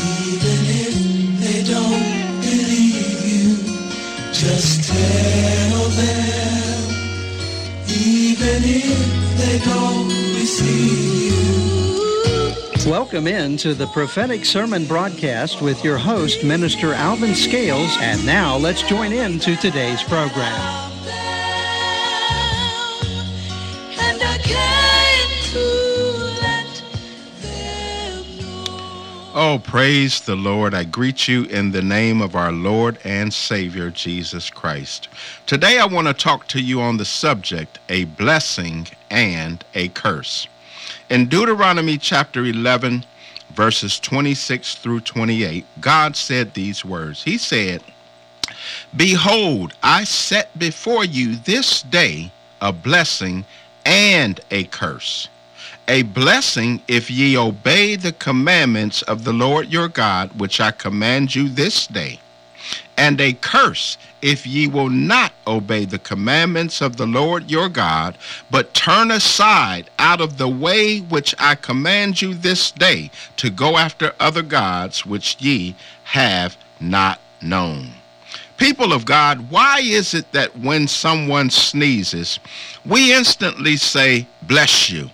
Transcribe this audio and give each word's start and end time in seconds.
even 0.00 0.60
if 0.84 0.96
they 1.40 1.60
don't 1.64 2.40
believe 2.40 3.20
you. 3.26 3.46
Just 4.32 4.88
tell 4.88 5.88
them, 5.88 6.80
even 7.88 8.60
if 8.64 9.38
they 9.38 9.58
don't 9.64 10.08
you. 10.62 11.28
Welcome 12.90 13.26
in 13.26 13.56
to 13.58 13.74
the 13.74 13.86
prophetic 13.88 14.44
sermon 14.44 14.86
broadcast 14.86 15.60
with 15.60 15.84
your 15.84 15.98
host, 15.98 16.42
Minister 16.42 16.94
Alvin 16.94 17.34
Scales. 17.34 17.96
And 18.00 18.24
now 18.24 18.56
let's 18.56 18.82
join 18.82 19.12
in 19.12 19.38
to 19.40 19.56
today's 19.56 20.02
program. 20.02 20.87
Oh, 29.40 29.60
praise 29.60 30.20
the 30.22 30.34
Lord. 30.34 30.74
I 30.74 30.82
greet 30.82 31.28
you 31.28 31.44
in 31.44 31.70
the 31.70 31.80
name 31.80 32.20
of 32.20 32.34
our 32.34 32.50
Lord 32.50 32.98
and 33.04 33.32
Savior, 33.32 33.88
Jesus 33.88 34.50
Christ. 34.50 35.06
Today 35.46 35.78
I 35.78 35.86
want 35.86 36.08
to 36.08 36.12
talk 36.12 36.48
to 36.48 36.60
you 36.60 36.80
on 36.80 36.96
the 36.96 37.04
subject, 37.04 37.78
a 37.88 38.06
blessing 38.06 38.88
and 39.10 39.64
a 39.76 39.90
curse. 39.90 40.48
In 41.08 41.28
Deuteronomy 41.28 41.98
chapter 41.98 42.44
11, 42.44 43.04
verses 43.54 44.00
26 44.00 44.74
through 44.74 45.02
28, 45.02 45.64
God 45.80 46.16
said 46.16 46.54
these 46.54 46.84
words. 46.84 47.22
He 47.22 47.38
said, 47.38 47.80
Behold, 48.96 49.72
I 49.84 50.02
set 50.02 50.58
before 50.58 51.04
you 51.04 51.36
this 51.36 51.82
day 51.82 52.32
a 52.60 52.72
blessing 52.72 53.44
and 53.86 54.40
a 54.50 54.64
curse 54.64 55.28
a 55.88 56.02
blessing 56.02 56.82
if 56.86 57.10
ye 57.10 57.36
obey 57.36 57.96
the 57.96 58.12
commandments 58.12 59.00
of 59.02 59.24
the 59.24 59.32
Lord 59.32 59.68
your 59.68 59.88
God, 59.88 60.38
which 60.38 60.60
I 60.60 60.70
command 60.70 61.34
you 61.34 61.48
this 61.48 61.86
day, 61.86 62.20
and 62.98 63.18
a 63.20 63.32
curse 63.32 63.96
if 64.20 64.46
ye 64.46 64.66
will 64.66 64.90
not 64.90 65.32
obey 65.46 65.86
the 65.86 65.98
commandments 65.98 66.82
of 66.82 66.98
the 66.98 67.06
Lord 67.06 67.50
your 67.50 67.70
God, 67.70 68.18
but 68.50 68.74
turn 68.74 69.10
aside 69.10 69.88
out 69.98 70.20
of 70.20 70.36
the 70.36 70.48
way 70.48 70.98
which 70.98 71.34
I 71.38 71.54
command 71.54 72.20
you 72.20 72.34
this 72.34 72.70
day 72.70 73.10
to 73.38 73.48
go 73.48 73.78
after 73.78 74.12
other 74.20 74.42
gods 74.42 75.06
which 75.06 75.36
ye 75.40 75.74
have 76.04 76.58
not 76.80 77.18
known. 77.40 77.92
People 78.58 78.92
of 78.92 79.06
God, 79.06 79.50
why 79.50 79.78
is 79.80 80.12
it 80.12 80.32
that 80.32 80.58
when 80.58 80.88
someone 80.88 81.48
sneezes, 81.48 82.40
we 82.84 83.14
instantly 83.14 83.76
say, 83.76 84.26
Bless 84.42 84.90
you? 84.90 85.10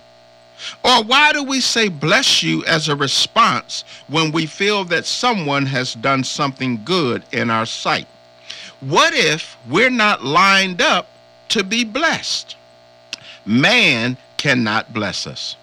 Or 0.83 1.03
why 1.03 1.33
do 1.33 1.43
we 1.43 1.61
say 1.61 1.89
bless 1.89 2.43
you 2.43 2.63
as 2.65 2.87
a 2.87 2.95
response 2.95 3.83
when 4.07 4.31
we 4.31 4.45
feel 4.45 4.83
that 4.85 5.05
someone 5.05 5.65
has 5.67 5.93
done 5.93 6.23
something 6.23 6.81
good 6.83 7.23
in 7.31 7.49
our 7.49 7.65
sight? 7.65 8.07
What 8.79 9.13
if 9.13 9.57
we're 9.67 9.89
not 9.89 10.23
lined 10.23 10.81
up 10.81 11.07
to 11.49 11.63
be 11.63 11.83
blessed? 11.83 12.55
Man 13.45 14.17
cannot 14.37 14.93
bless 14.93 15.27
us, 15.27 15.55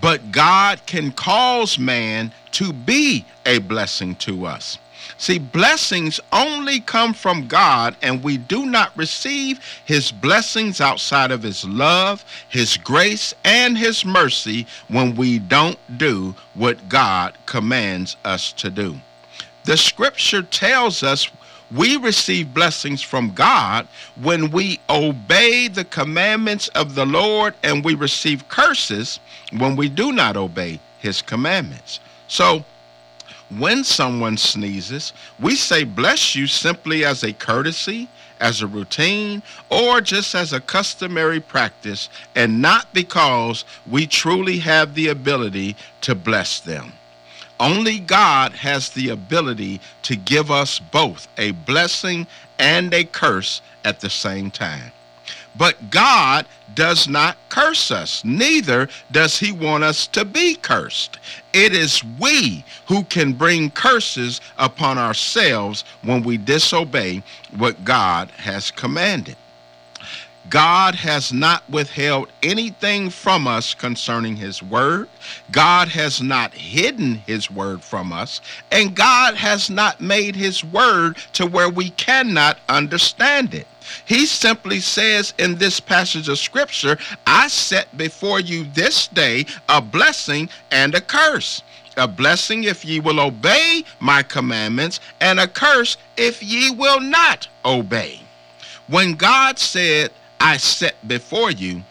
but 0.00 0.32
God 0.32 0.84
can 0.86 1.12
cause 1.12 1.78
man 1.78 2.32
to 2.52 2.72
be 2.72 3.24
a 3.46 3.58
blessing 3.58 4.14
to 4.16 4.46
us. 4.46 4.78
See, 5.20 5.38
blessings 5.38 6.18
only 6.32 6.80
come 6.80 7.12
from 7.12 7.46
God, 7.46 7.94
and 8.00 8.24
we 8.24 8.38
do 8.38 8.64
not 8.64 8.96
receive 8.96 9.60
His 9.84 10.10
blessings 10.10 10.80
outside 10.80 11.30
of 11.30 11.42
His 11.42 11.62
love, 11.62 12.24
His 12.48 12.78
grace, 12.78 13.34
and 13.44 13.76
His 13.76 14.02
mercy 14.02 14.66
when 14.88 15.14
we 15.14 15.38
don't 15.38 15.78
do 15.98 16.34
what 16.54 16.88
God 16.88 17.34
commands 17.44 18.16
us 18.24 18.54
to 18.54 18.70
do. 18.70 18.98
The 19.64 19.76
scripture 19.76 20.40
tells 20.40 21.02
us 21.02 21.28
we 21.70 21.98
receive 21.98 22.54
blessings 22.54 23.02
from 23.02 23.34
God 23.34 23.86
when 24.22 24.50
we 24.50 24.80
obey 24.88 25.68
the 25.68 25.84
commandments 25.84 26.68
of 26.68 26.94
the 26.94 27.04
Lord, 27.04 27.52
and 27.62 27.84
we 27.84 27.94
receive 27.94 28.48
curses 28.48 29.20
when 29.52 29.76
we 29.76 29.90
do 29.90 30.12
not 30.12 30.38
obey 30.38 30.80
His 30.98 31.20
commandments. 31.20 32.00
So, 32.26 32.64
when 33.58 33.84
someone 33.84 34.36
sneezes, 34.36 35.12
we 35.40 35.56
say 35.56 35.84
bless 35.84 36.34
you 36.34 36.46
simply 36.46 37.04
as 37.04 37.22
a 37.22 37.32
courtesy, 37.32 38.08
as 38.40 38.62
a 38.62 38.66
routine, 38.66 39.42
or 39.68 40.00
just 40.00 40.34
as 40.34 40.52
a 40.52 40.60
customary 40.60 41.40
practice, 41.40 42.08
and 42.34 42.62
not 42.62 42.92
because 42.94 43.64
we 43.88 44.06
truly 44.06 44.58
have 44.58 44.94
the 44.94 45.08
ability 45.08 45.76
to 46.00 46.14
bless 46.14 46.60
them. 46.60 46.92
Only 47.58 47.98
God 47.98 48.52
has 48.52 48.88
the 48.88 49.10
ability 49.10 49.80
to 50.02 50.16
give 50.16 50.50
us 50.50 50.78
both 50.78 51.28
a 51.36 51.50
blessing 51.50 52.26
and 52.58 52.94
a 52.94 53.04
curse 53.04 53.60
at 53.84 54.00
the 54.00 54.08
same 54.08 54.50
time. 54.50 54.92
But 55.60 55.90
God 55.90 56.46
does 56.74 57.06
not 57.06 57.36
curse 57.50 57.90
us, 57.90 58.24
neither 58.24 58.88
does 59.12 59.38
he 59.38 59.52
want 59.52 59.84
us 59.84 60.06
to 60.06 60.24
be 60.24 60.54
cursed. 60.54 61.18
It 61.52 61.74
is 61.74 62.02
we 62.18 62.64
who 62.86 63.04
can 63.04 63.34
bring 63.34 63.70
curses 63.70 64.40
upon 64.56 64.96
ourselves 64.96 65.84
when 66.00 66.22
we 66.22 66.38
disobey 66.38 67.22
what 67.58 67.84
God 67.84 68.30
has 68.30 68.70
commanded. 68.70 69.36
God 70.48 70.94
has 70.94 71.30
not 71.30 71.68
withheld 71.68 72.32
anything 72.42 73.10
from 73.10 73.46
us 73.46 73.74
concerning 73.74 74.36
his 74.36 74.62
word. 74.62 75.10
God 75.52 75.88
has 75.88 76.22
not 76.22 76.54
hidden 76.54 77.16
his 77.26 77.50
word 77.50 77.82
from 77.82 78.14
us. 78.14 78.40
And 78.72 78.96
God 78.96 79.34
has 79.34 79.68
not 79.68 80.00
made 80.00 80.36
his 80.36 80.64
word 80.64 81.18
to 81.34 81.44
where 81.44 81.68
we 81.68 81.90
cannot 81.90 82.58
understand 82.66 83.52
it. 83.52 83.66
He 84.04 84.26
simply 84.26 84.80
says 84.80 85.34
in 85.38 85.56
this 85.56 85.80
passage 85.80 86.28
of 86.28 86.38
scripture, 86.38 86.98
I 87.26 87.48
set 87.48 87.96
before 87.96 88.40
you 88.40 88.64
this 88.64 89.08
day 89.08 89.46
a 89.68 89.80
blessing 89.80 90.48
and 90.70 90.94
a 90.94 91.00
curse. 91.00 91.62
A 91.96 92.06
blessing 92.06 92.64
if 92.64 92.84
ye 92.84 93.00
will 93.00 93.20
obey 93.20 93.84
my 93.98 94.22
commandments, 94.22 95.00
and 95.20 95.40
a 95.40 95.48
curse 95.48 95.96
if 96.16 96.42
ye 96.42 96.70
will 96.70 97.00
not 97.00 97.48
obey. 97.64 98.20
When 98.86 99.14
God 99.14 99.58
said, 99.58 100.10
I 100.40 100.56
set 100.56 100.96
before 101.06 101.50
you, 101.50 101.82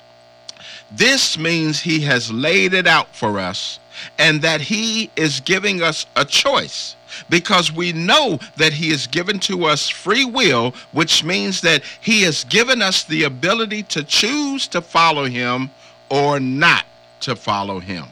this 0.91 1.37
means 1.37 1.81
he 1.81 2.01
has 2.01 2.31
laid 2.31 2.73
it 2.73 2.87
out 2.87 3.15
for 3.15 3.39
us 3.39 3.79
and 4.17 4.41
that 4.41 4.61
he 4.61 5.11
is 5.15 5.39
giving 5.39 5.81
us 5.81 6.05
a 6.15 6.25
choice 6.25 6.95
because 7.29 7.71
we 7.71 7.91
know 7.91 8.39
that 8.57 8.73
he 8.73 8.89
has 8.91 9.07
given 9.07 9.39
to 9.39 9.65
us 9.65 9.89
free 9.89 10.25
will, 10.25 10.73
which 10.91 11.23
means 11.23 11.61
that 11.61 11.83
he 12.01 12.21
has 12.23 12.43
given 12.45 12.81
us 12.81 13.03
the 13.03 13.23
ability 13.23 13.83
to 13.83 14.03
choose 14.03 14.67
to 14.67 14.81
follow 14.81 15.25
him 15.25 15.71
or 16.09 16.39
not 16.39 16.85
to 17.21 17.35
follow 17.35 17.79
him. 17.79 18.05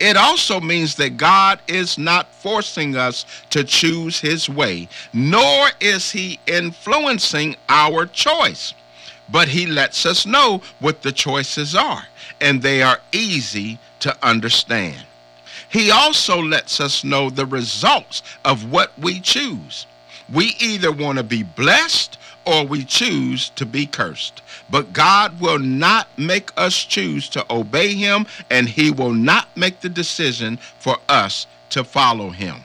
It 0.00 0.16
also 0.16 0.60
means 0.60 0.96
that 0.96 1.16
God 1.16 1.60
is 1.68 1.96
not 1.96 2.32
forcing 2.34 2.96
us 2.96 3.24
to 3.50 3.64
choose 3.64 4.20
his 4.20 4.48
way, 4.48 4.88
nor 5.12 5.68
is 5.80 6.10
he 6.10 6.40
influencing 6.46 7.56
our 7.68 8.06
choice. 8.06 8.74
But 9.30 9.48
he 9.48 9.66
lets 9.66 10.04
us 10.04 10.26
know 10.26 10.60
what 10.80 11.02
the 11.02 11.12
choices 11.12 11.74
are, 11.74 12.06
and 12.40 12.60
they 12.60 12.82
are 12.82 12.98
easy 13.12 13.78
to 14.00 14.14
understand. 14.22 15.06
He 15.72 15.90
also 15.90 16.40
lets 16.40 16.80
us 16.80 17.02
know 17.02 17.30
the 17.30 17.46
results 17.46 18.22
of 18.44 18.70
what 18.70 18.92
we 18.98 19.20
choose. 19.20 19.86
We 20.30 20.54
either 20.60 20.92
want 20.92 21.16
to 21.16 21.24
be 21.24 21.42
blessed 21.42 22.18
or 22.44 22.66
we 22.66 22.84
choose 22.84 23.48
to 23.50 23.64
be 23.64 23.86
cursed. 23.86 24.42
But 24.70 24.92
God 24.92 25.40
will 25.40 25.58
not 25.58 26.08
make 26.18 26.50
us 26.58 26.84
choose 26.84 27.28
to 27.30 27.46
obey 27.50 27.94
him, 27.94 28.26
and 28.50 28.68
he 28.68 28.90
will 28.90 29.12
not 29.12 29.48
make 29.56 29.80
the 29.80 29.88
decision 29.88 30.58
for 30.78 30.98
us 31.08 31.46
to 31.70 31.84
follow 31.84 32.30
him 32.30 32.62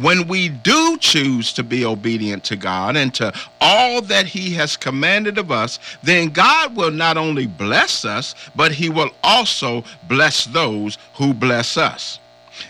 when 0.00 0.28
we 0.28 0.48
do 0.48 0.98
choose 0.98 1.52
to 1.54 1.62
be 1.62 1.84
obedient 1.84 2.44
to 2.44 2.56
God 2.56 2.96
and 2.96 3.14
to 3.14 3.32
all 3.60 4.02
that 4.02 4.26
He 4.26 4.52
has 4.54 4.76
commanded 4.76 5.38
of 5.38 5.50
us, 5.50 5.78
then 6.02 6.28
God 6.28 6.76
will 6.76 6.90
not 6.90 7.16
only 7.16 7.46
bless 7.46 8.04
us, 8.04 8.34
but 8.54 8.72
He 8.72 8.88
will 8.90 9.10
also 9.22 9.84
bless 10.08 10.44
those 10.44 10.98
who 11.14 11.32
bless 11.32 11.76
us. 11.76 12.18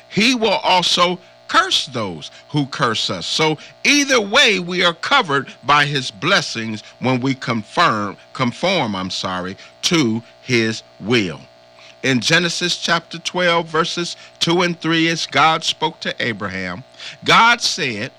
He 0.09 0.35
will 0.35 0.61
also 0.63 1.19
curse 1.49 1.87
those 1.87 2.31
who 2.49 2.67
curse 2.67 3.11
us. 3.11 3.27
So 3.27 3.59
either 3.85 4.21
way, 4.21 4.59
we 4.59 4.85
are 4.85 4.95
covered 4.95 5.53
by 5.65 5.87
his 5.87 6.11
blessings 6.11 6.83
when 6.99 7.21
we 7.21 7.35
confirm, 7.35 8.17
conform, 8.33 8.97
I'm 8.97 9.11
sorry, 9.11 9.57
to 9.83 10.23
his 10.43 10.83
will 10.99 11.41
in 12.03 12.21
Genesis 12.21 12.77
chapter 12.77 13.19
12, 13.19 13.67
verses 13.67 14.17
2 14.41 14.63
and 14.63 14.81
3, 14.81 15.09
as 15.09 15.27
God 15.27 15.65
spoke 15.65 16.01
to 16.01 16.15
Abraham, 16.21 16.85
God 17.25 17.61
said, 17.61 18.13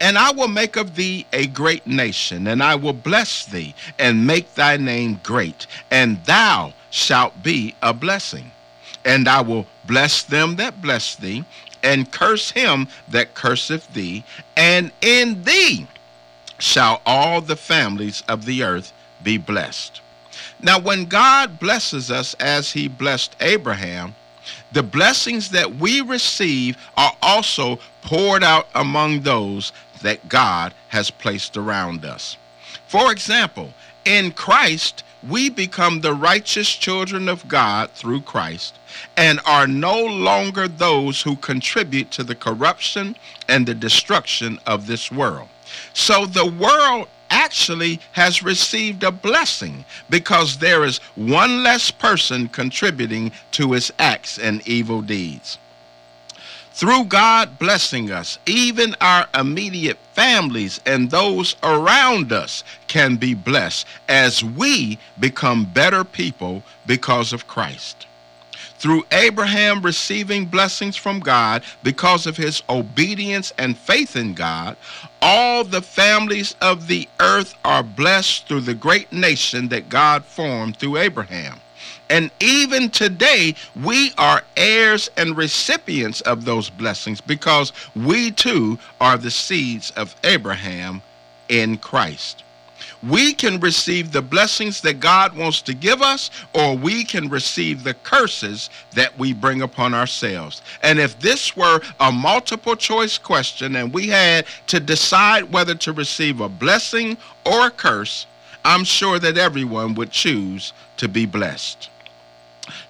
And 0.00 0.18
I 0.18 0.32
will 0.32 0.48
make 0.48 0.76
of 0.76 0.96
thee 0.96 1.26
a 1.32 1.46
great 1.46 1.86
nation, 1.86 2.46
and 2.46 2.62
I 2.62 2.74
will 2.74 2.92
bless 2.92 3.44
thee, 3.44 3.74
and 3.98 4.26
make 4.26 4.54
thy 4.54 4.76
name 4.76 5.20
great, 5.22 5.66
and 5.90 6.22
thou 6.24 6.74
shalt 6.90 7.42
be 7.42 7.74
a 7.82 7.94
blessing. 7.94 8.50
And 9.04 9.28
I 9.28 9.40
will 9.40 9.66
bless 9.86 10.22
them 10.22 10.56
that 10.56 10.82
bless 10.82 11.16
thee, 11.16 11.44
and 11.82 12.10
curse 12.10 12.50
him 12.50 12.88
that 13.08 13.34
curseth 13.34 13.92
thee, 13.94 14.24
and 14.56 14.92
in 15.00 15.44
thee 15.44 15.86
shall 16.58 17.00
all 17.06 17.40
the 17.40 17.56
families 17.56 18.22
of 18.28 18.44
the 18.44 18.62
earth 18.62 18.92
be 19.22 19.38
blessed. 19.38 20.00
Now, 20.62 20.78
when 20.78 21.06
God 21.06 21.58
blesses 21.58 22.10
us 22.10 22.34
as 22.34 22.72
he 22.72 22.86
blessed 22.86 23.34
Abraham, 23.40 24.14
the 24.72 24.82
blessings 24.82 25.50
that 25.50 25.76
we 25.76 26.00
receive 26.00 26.76
are 26.96 27.12
also 27.22 27.78
poured 28.02 28.42
out 28.42 28.68
among 28.74 29.20
those 29.20 29.72
that 30.02 30.28
God 30.28 30.74
has 30.88 31.10
placed 31.10 31.56
around 31.56 32.04
us. 32.04 32.36
For 32.86 33.12
example, 33.12 33.72
in 34.04 34.32
Christ, 34.32 35.04
we 35.28 35.50
become 35.50 36.00
the 36.00 36.14
righteous 36.14 36.74
children 36.74 37.28
of 37.28 37.46
God 37.48 37.90
through 37.90 38.22
Christ 38.22 38.78
and 39.16 39.40
are 39.44 39.66
no 39.66 40.02
longer 40.04 40.66
those 40.66 41.22
who 41.22 41.36
contribute 41.36 42.10
to 42.12 42.24
the 42.24 42.34
corruption 42.34 43.16
and 43.48 43.66
the 43.66 43.74
destruction 43.74 44.58
of 44.66 44.86
this 44.86 45.12
world. 45.12 45.48
So 45.92 46.26
the 46.26 46.46
world 46.46 47.08
actually 47.30 48.00
has 48.12 48.42
received 48.42 49.02
a 49.02 49.10
blessing 49.10 49.84
because 50.10 50.58
there 50.58 50.84
is 50.84 50.98
one 51.14 51.62
less 51.62 51.90
person 51.90 52.48
contributing 52.48 53.32
to 53.52 53.74
its 53.74 53.90
acts 53.98 54.38
and 54.38 54.66
evil 54.68 55.00
deeds. 55.00 55.58
Through 56.72 57.04
God 57.04 57.58
blessing 57.58 58.10
us, 58.10 58.38
even 58.46 58.94
our 59.00 59.26
immediate 59.34 59.98
families 60.12 60.80
and 60.86 61.10
those 61.10 61.56
around 61.62 62.32
us 62.32 62.64
can 62.86 63.16
be 63.16 63.34
blessed 63.34 63.86
as 64.08 64.42
we 64.44 64.98
become 65.18 65.64
better 65.64 66.04
people 66.04 66.62
because 66.86 67.32
of 67.32 67.46
Christ 67.46 68.06
through 68.80 69.04
Abraham 69.12 69.82
receiving 69.82 70.46
blessings 70.46 70.96
from 70.96 71.20
God 71.20 71.62
because 71.82 72.26
of 72.26 72.38
his 72.38 72.62
obedience 72.70 73.52
and 73.58 73.76
faith 73.76 74.16
in 74.16 74.32
God, 74.32 74.76
all 75.20 75.64
the 75.64 75.82
families 75.82 76.56
of 76.62 76.86
the 76.86 77.06
earth 77.20 77.54
are 77.62 77.82
blessed 77.82 78.48
through 78.48 78.62
the 78.62 78.74
great 78.74 79.12
nation 79.12 79.68
that 79.68 79.90
God 79.90 80.24
formed 80.24 80.78
through 80.78 80.96
Abraham. 80.96 81.60
And 82.08 82.30
even 82.40 82.88
today, 82.88 83.54
we 83.76 84.12
are 84.16 84.42
heirs 84.56 85.10
and 85.16 85.36
recipients 85.36 86.22
of 86.22 86.46
those 86.46 86.70
blessings 86.70 87.20
because 87.20 87.72
we 87.94 88.30
too 88.30 88.78
are 88.98 89.18
the 89.18 89.30
seeds 89.30 89.92
of 89.92 90.16
Abraham 90.24 91.02
in 91.50 91.76
Christ 91.76 92.44
we 93.02 93.32
can 93.32 93.60
receive 93.60 94.12
the 94.12 94.22
blessings 94.22 94.80
that 94.82 95.00
God 95.00 95.36
wants 95.36 95.62
to 95.62 95.74
give 95.74 96.02
us, 96.02 96.30
or 96.52 96.76
we 96.76 97.04
can 97.04 97.28
receive 97.28 97.82
the 97.82 97.94
curses 97.94 98.68
that 98.94 99.18
we 99.18 99.32
bring 99.32 99.62
upon 99.62 99.94
ourselves. 99.94 100.62
And 100.82 100.98
if 100.98 101.18
this 101.18 101.56
were 101.56 101.80
a 101.98 102.12
multiple 102.12 102.76
choice 102.76 103.16
question 103.16 103.76
and 103.76 103.92
we 103.92 104.08
had 104.08 104.46
to 104.66 104.80
decide 104.80 105.52
whether 105.52 105.74
to 105.76 105.92
receive 105.92 106.40
a 106.40 106.48
blessing 106.48 107.16
or 107.46 107.66
a 107.66 107.70
curse, 107.70 108.26
I'm 108.64 108.84
sure 108.84 109.18
that 109.18 109.38
everyone 109.38 109.94
would 109.94 110.10
choose 110.10 110.72
to 110.98 111.08
be 111.08 111.24
blessed. 111.24 111.88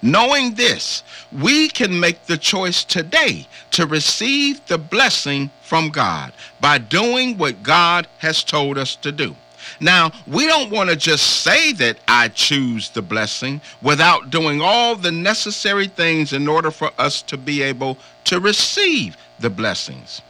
Knowing 0.01 0.53
this, 0.55 1.01
we 1.31 1.69
can 1.69 1.99
make 1.99 2.25
the 2.25 2.37
choice 2.37 2.83
today 2.83 3.47
to 3.71 3.85
receive 3.85 4.63
the 4.67 4.77
blessing 4.77 5.49
from 5.61 5.89
God 5.89 6.33
by 6.59 6.77
doing 6.77 7.37
what 7.37 7.63
God 7.63 8.07
has 8.19 8.43
told 8.43 8.77
us 8.77 8.95
to 8.97 9.11
do. 9.11 9.35
Now, 9.79 10.11
we 10.27 10.45
don't 10.45 10.71
want 10.71 10.89
to 10.89 10.95
just 10.95 11.41
say 11.43 11.73
that 11.73 11.97
I 12.07 12.27
choose 12.29 12.89
the 12.89 13.01
blessing 13.01 13.61
without 13.81 14.29
doing 14.29 14.61
all 14.61 14.95
the 14.95 15.11
necessary 15.11 15.87
things 15.87 16.33
in 16.33 16.47
order 16.47 16.71
for 16.71 16.91
us 16.97 17.21
to 17.23 17.37
be 17.37 17.61
able 17.61 17.97
to 18.25 18.39
receive 18.39 19.17
the 19.39 19.49
blessings. 19.49 20.21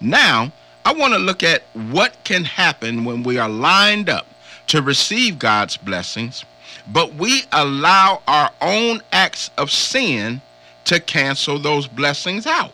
Now, 0.00 0.52
I 0.84 0.92
want 0.92 1.14
to 1.14 1.18
look 1.18 1.42
at 1.42 1.62
what 1.72 2.16
can 2.24 2.44
happen 2.44 3.04
when 3.04 3.22
we 3.22 3.38
are 3.38 3.48
lined 3.48 4.08
up 4.08 4.26
to 4.68 4.82
receive 4.82 5.38
God's 5.38 5.76
blessings, 5.76 6.44
but 6.92 7.14
we 7.14 7.42
allow 7.52 8.22
our 8.26 8.50
own 8.60 9.02
acts 9.12 9.50
of 9.58 9.70
sin 9.70 10.40
to 10.84 11.00
cancel 11.00 11.58
those 11.58 11.86
blessings 11.86 12.46
out. 12.46 12.72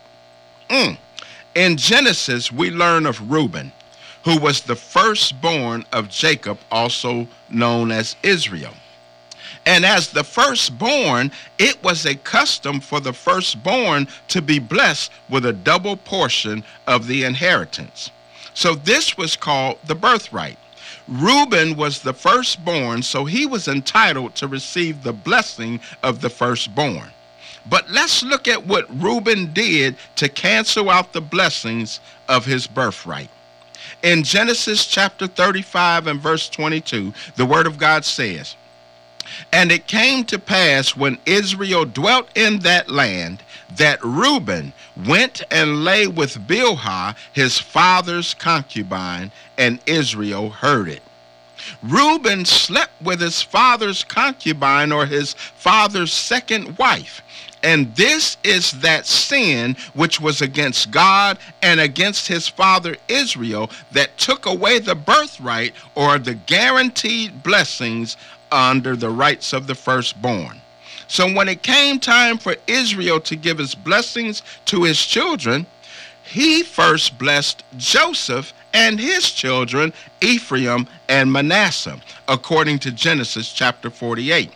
Mm. 0.69 0.97
In 1.55 1.77
Genesis, 1.77 2.51
we 2.51 2.71
learn 2.71 3.05
of 3.05 3.31
Reuben 3.31 3.71
who 4.23 4.39
was 4.39 4.61
the 4.61 4.75
firstborn 4.75 5.85
of 5.91 6.09
Jacob, 6.09 6.57
also 6.71 7.27
known 7.49 7.91
as 7.91 8.15
Israel. 8.23 8.73
And 9.65 9.85
as 9.85 10.09
the 10.09 10.23
firstborn, 10.23 11.31
it 11.57 11.81
was 11.83 12.05
a 12.05 12.15
custom 12.15 12.79
for 12.79 12.99
the 12.99 13.13
firstborn 13.13 14.07
to 14.29 14.41
be 14.41 14.59
blessed 14.59 15.11
with 15.29 15.45
a 15.45 15.53
double 15.53 15.95
portion 15.95 16.63
of 16.85 17.07
the 17.07 17.23
inheritance. 17.23 18.11
So 18.53 18.75
this 18.75 19.17
was 19.17 19.35
called 19.35 19.79
the 19.85 19.95
birthright. 19.95 20.57
Reuben 21.07 21.75
was 21.75 22.01
the 22.01 22.13
firstborn, 22.13 23.03
so 23.03 23.25
he 23.25 23.45
was 23.45 23.67
entitled 23.67 24.35
to 24.35 24.47
receive 24.47 25.03
the 25.03 25.13
blessing 25.13 25.79
of 26.01 26.21
the 26.21 26.29
firstborn. 26.29 27.09
But 27.65 27.89
let's 27.89 28.23
look 28.23 28.47
at 28.47 28.65
what 28.65 28.85
Reuben 29.01 29.53
did 29.53 29.95
to 30.17 30.29
cancel 30.29 30.89
out 30.89 31.13
the 31.13 31.21
blessings 31.21 31.99
of 32.27 32.45
his 32.45 32.67
birthright. 32.67 33.29
In 34.03 34.23
Genesis 34.23 34.85
chapter 34.85 35.27
35 35.27 36.07
and 36.07 36.19
verse 36.19 36.49
22, 36.49 37.13
the 37.37 37.45
word 37.45 37.65
of 37.65 37.77
God 37.77 38.03
says, 38.03 38.57
And 39.53 39.71
it 39.71 39.87
came 39.87 40.25
to 40.25 40.37
pass 40.37 40.93
when 40.93 41.19
Israel 41.25 41.85
dwelt 41.85 42.27
in 42.35 42.59
that 42.59 42.89
land 42.89 43.41
that 43.77 44.03
Reuben 44.03 44.73
went 45.07 45.41
and 45.49 45.85
lay 45.85 46.05
with 46.05 46.45
Bilhah, 46.45 47.15
his 47.31 47.59
father's 47.59 48.33
concubine, 48.33 49.31
and 49.57 49.79
Israel 49.85 50.49
heard 50.49 50.89
it. 50.89 51.01
Reuben 51.81 52.43
slept 52.43 53.01
with 53.01 53.21
his 53.21 53.41
father's 53.41 54.03
concubine 54.03 54.91
or 54.91 55.05
his 55.05 55.33
father's 55.33 56.11
second 56.11 56.77
wife. 56.77 57.21
And 57.63 57.95
this 57.95 58.35
is 58.43 58.71
that 58.81 59.05
sin 59.05 59.77
which 59.93 60.19
was 60.19 60.41
against 60.41 60.91
God 60.91 61.37
and 61.61 61.79
against 61.79 62.27
his 62.27 62.47
father 62.47 62.97
Israel 63.07 63.71
that 63.93 64.17
took 64.17 64.45
away 64.45 64.79
the 64.79 64.95
birthright 64.95 65.73
or 65.95 66.19
the 66.19 66.33
guaranteed 66.33 67.41
blessings 67.41 68.17
under 68.51 68.95
the 68.95 69.09
rights 69.09 69.53
of 69.53 69.65
the 69.67 69.75
firstborn. 69.75 70.59
So 71.07 71.31
when 71.31 71.47
it 71.47 71.63
came 71.63 71.99
time 71.99 72.37
for 72.37 72.55
Israel 72.67 73.19
to 73.21 73.35
give 73.35 73.57
his 73.57 73.75
blessings 73.75 74.41
to 74.65 74.83
his 74.83 75.05
children, 75.05 75.65
he 76.23 76.63
first 76.63 77.17
blessed 77.17 77.63
Joseph 77.77 78.53
and 78.73 78.99
his 78.99 79.31
children, 79.31 79.93
Ephraim 80.21 80.87
and 81.07 81.31
Manasseh, 81.31 81.99
according 82.27 82.79
to 82.79 82.91
Genesis 82.91 83.53
chapter 83.53 83.89
48. 83.89 84.51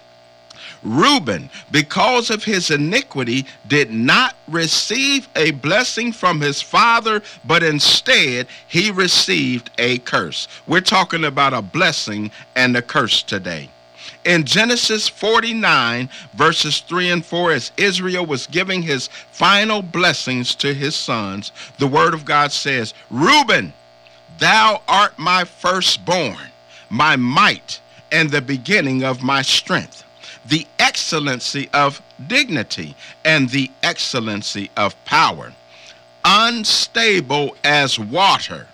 Reuben, 0.83 1.49
because 1.71 2.29
of 2.29 2.43
his 2.43 2.69
iniquity, 2.71 3.45
did 3.67 3.91
not 3.91 4.35
receive 4.47 5.27
a 5.35 5.51
blessing 5.51 6.11
from 6.11 6.39
his 6.39 6.61
father, 6.61 7.21
but 7.45 7.63
instead 7.63 8.47
he 8.67 8.91
received 8.91 9.69
a 9.77 9.99
curse. 9.99 10.47
We're 10.67 10.81
talking 10.81 11.25
about 11.25 11.53
a 11.53 11.61
blessing 11.61 12.31
and 12.55 12.75
a 12.77 12.81
curse 12.81 13.23
today. 13.23 13.69
In 14.23 14.43
Genesis 14.43 15.07
49, 15.07 16.09
verses 16.33 16.79
3 16.79 17.11
and 17.11 17.25
4, 17.25 17.51
as 17.53 17.71
Israel 17.77 18.25
was 18.25 18.47
giving 18.47 18.81
his 18.81 19.07
final 19.31 19.81
blessings 19.81 20.53
to 20.55 20.73
his 20.73 20.95
sons, 20.95 21.51
the 21.79 21.87
word 21.87 22.13
of 22.13 22.25
God 22.25 22.51
says, 22.51 22.93
Reuben, 23.09 23.73
thou 24.37 24.81
art 24.87 25.17
my 25.17 25.43
firstborn, 25.45 26.51
my 26.89 27.15
might, 27.15 27.79
and 28.11 28.29
the 28.29 28.41
beginning 28.41 29.03
of 29.03 29.23
my 29.23 29.41
strength 29.41 30.03
the 30.47 30.65
excellency 30.79 31.69
of 31.73 32.01
dignity 32.27 32.95
and 33.25 33.49
the 33.49 33.69
excellency 33.83 34.69
of 34.77 34.95
power. 35.05 35.53
Unstable 36.23 37.55
as 37.63 37.99
water, 37.99 38.67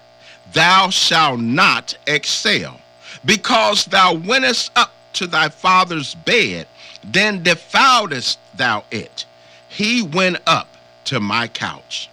thou 0.54 0.90
shalt 0.90 1.40
not 1.40 1.98
excel, 2.08 2.80
because 3.26 3.86
thou 3.86 4.14
wentest 4.14 4.72
up 4.76 4.92
to 5.14 5.28
thy 5.28 5.50
father's 5.50 6.16
bed, 6.16 6.68
then 7.04 7.44
defouledst 7.44 8.38
thou 8.56 8.84
it. 8.92 9.26
He 9.70 10.02
went 10.02 10.38
up 10.48 10.68
to 11.06 11.20
my 11.20 11.48
couch. 11.48 12.10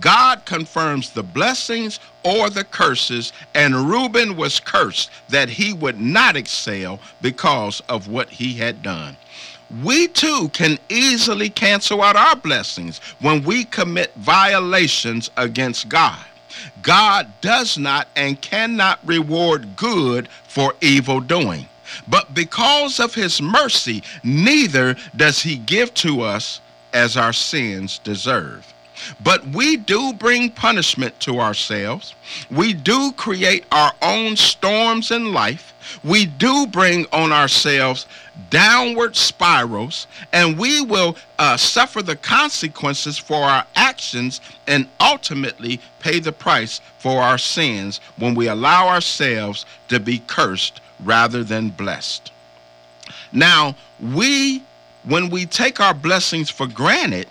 God 0.00 0.44
confirms 0.44 1.10
the 1.10 1.22
blessings 1.22 2.00
or 2.22 2.50
the 2.50 2.64
curses, 2.64 3.32
and 3.54 3.90
Reuben 3.90 4.36
was 4.36 4.60
cursed 4.60 5.10
that 5.28 5.48
he 5.48 5.72
would 5.72 6.00
not 6.00 6.36
excel 6.36 7.00
because 7.20 7.82
of 7.88 8.08
what 8.08 8.30
he 8.30 8.54
had 8.54 8.82
done. 8.82 9.16
We 9.82 10.08
too 10.08 10.48
can 10.52 10.78
easily 10.88 11.48
cancel 11.48 12.02
out 12.02 12.16
our 12.16 12.36
blessings 12.36 12.98
when 13.20 13.44
we 13.44 13.64
commit 13.64 14.12
violations 14.16 15.30
against 15.36 15.88
God. 15.88 16.24
God 16.82 17.32
does 17.40 17.78
not 17.78 18.08
and 18.16 18.40
cannot 18.40 18.98
reward 19.04 19.76
good 19.76 20.28
for 20.48 20.74
evil 20.80 21.20
doing. 21.20 21.68
But 22.08 22.34
because 22.34 23.00
of 23.00 23.14
his 23.14 23.40
mercy, 23.40 24.02
neither 24.22 24.96
does 25.14 25.42
he 25.42 25.56
give 25.56 25.94
to 25.94 26.22
us 26.22 26.60
as 26.92 27.16
our 27.16 27.32
sins 27.32 27.98
deserve. 27.98 28.66
But 29.22 29.46
we 29.48 29.76
do 29.76 30.12
bring 30.12 30.50
punishment 30.50 31.18
to 31.20 31.40
ourselves. 31.40 32.14
We 32.50 32.72
do 32.72 33.12
create 33.12 33.64
our 33.72 33.92
own 34.02 34.36
storms 34.36 35.10
in 35.10 35.32
life. 35.32 35.74
We 36.04 36.26
do 36.26 36.66
bring 36.66 37.06
on 37.12 37.32
ourselves 37.32 38.06
downward 38.48 39.16
spirals, 39.16 40.06
and 40.32 40.58
we 40.58 40.80
will 40.80 41.16
uh, 41.38 41.56
suffer 41.56 42.02
the 42.02 42.16
consequences 42.16 43.18
for 43.18 43.42
our 43.42 43.66
actions 43.76 44.40
and 44.66 44.88
ultimately 45.00 45.80
pay 45.98 46.20
the 46.20 46.32
price 46.32 46.80
for 46.98 47.20
our 47.20 47.38
sins 47.38 48.00
when 48.16 48.34
we 48.34 48.48
allow 48.48 48.88
ourselves 48.88 49.66
to 49.88 50.00
be 50.00 50.20
cursed 50.26 50.80
rather 51.00 51.44
than 51.44 51.70
blessed. 51.70 52.32
Now, 53.32 53.76
we, 54.00 54.62
when 55.04 55.30
we 55.30 55.46
take 55.46 55.80
our 55.80 55.94
blessings 55.94 56.50
for 56.50 56.66
granted, 56.66 57.26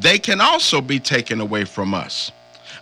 they 0.00 0.18
can 0.18 0.40
also 0.40 0.80
be 0.80 1.00
taken 1.00 1.40
away 1.40 1.64
from 1.64 1.94
us. 1.94 2.30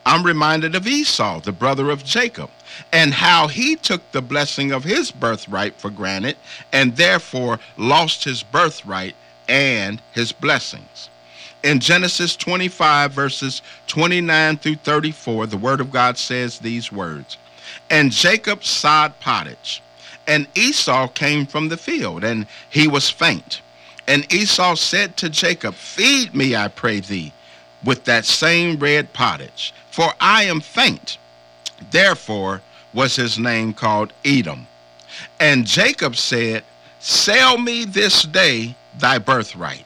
I'm 0.05 0.25
reminded 0.25 0.75
of 0.75 0.87
Esau, 0.87 1.41
the 1.41 1.53
brother 1.53 1.91
of 1.91 2.05
Jacob, 2.05 2.51
and 2.93 3.13
how 3.13 3.49
he 3.49 3.75
took 3.75 4.13
the 4.13 4.23
blessing 4.23 4.71
of 4.71 4.85
his 4.85 5.11
birthright 5.11 5.75
for 5.81 5.91
granted 5.91 6.37
and 6.73 6.97
therefore 6.97 7.59
lost 7.77 8.25
his 8.25 8.43
birthright 8.43 9.17
and 9.49 10.01
his 10.13 10.33
blessings. 10.33 11.11
In 11.65 11.81
Genesis 11.81 12.37
25, 12.37 13.13
verses 13.13 13.63
29 13.89 14.59
through 14.59 14.77
34, 14.77 15.47
the 15.47 15.57
Word 15.57 15.81
of 15.81 15.91
God 15.91 16.17
says 16.19 16.59
these 16.59 16.93
words 16.93 17.39
And 17.91 18.13
Jacob 18.13 18.63
sod 18.63 19.19
pottage, 19.19 19.83
and 20.27 20.47
Esau 20.55 21.09
came 21.09 21.47
from 21.47 21.69
the 21.69 21.77
field, 21.77 22.23
and 22.23 22.47
he 22.71 22.87
was 22.87 23.11
faint. 23.11 23.61
And 24.07 24.33
Esau 24.33 24.75
said 24.77 25.17
to 25.17 25.29
Jacob, 25.29 25.75
Feed 25.75 26.35
me, 26.35 26.55
I 26.55 26.69
pray 26.69 27.01
thee, 27.01 27.33
with 27.85 28.05
that 28.05 28.25
same 28.25 28.79
red 28.79 29.13
pottage, 29.13 29.75
for 29.91 30.13
I 30.21 30.45
am 30.45 30.61
faint. 30.61 31.19
Therefore 31.91 32.63
was 32.93 33.17
his 33.17 33.39
name 33.39 33.75
called 33.75 34.13
Edom. 34.25 34.67
And 35.41 35.67
Jacob 35.67 36.17
said, 36.17 36.63
Sell 37.01 37.59
me 37.59 37.85
this 37.85 38.23
day 38.23 38.75
thy 38.99 39.19
birthright. 39.19 39.85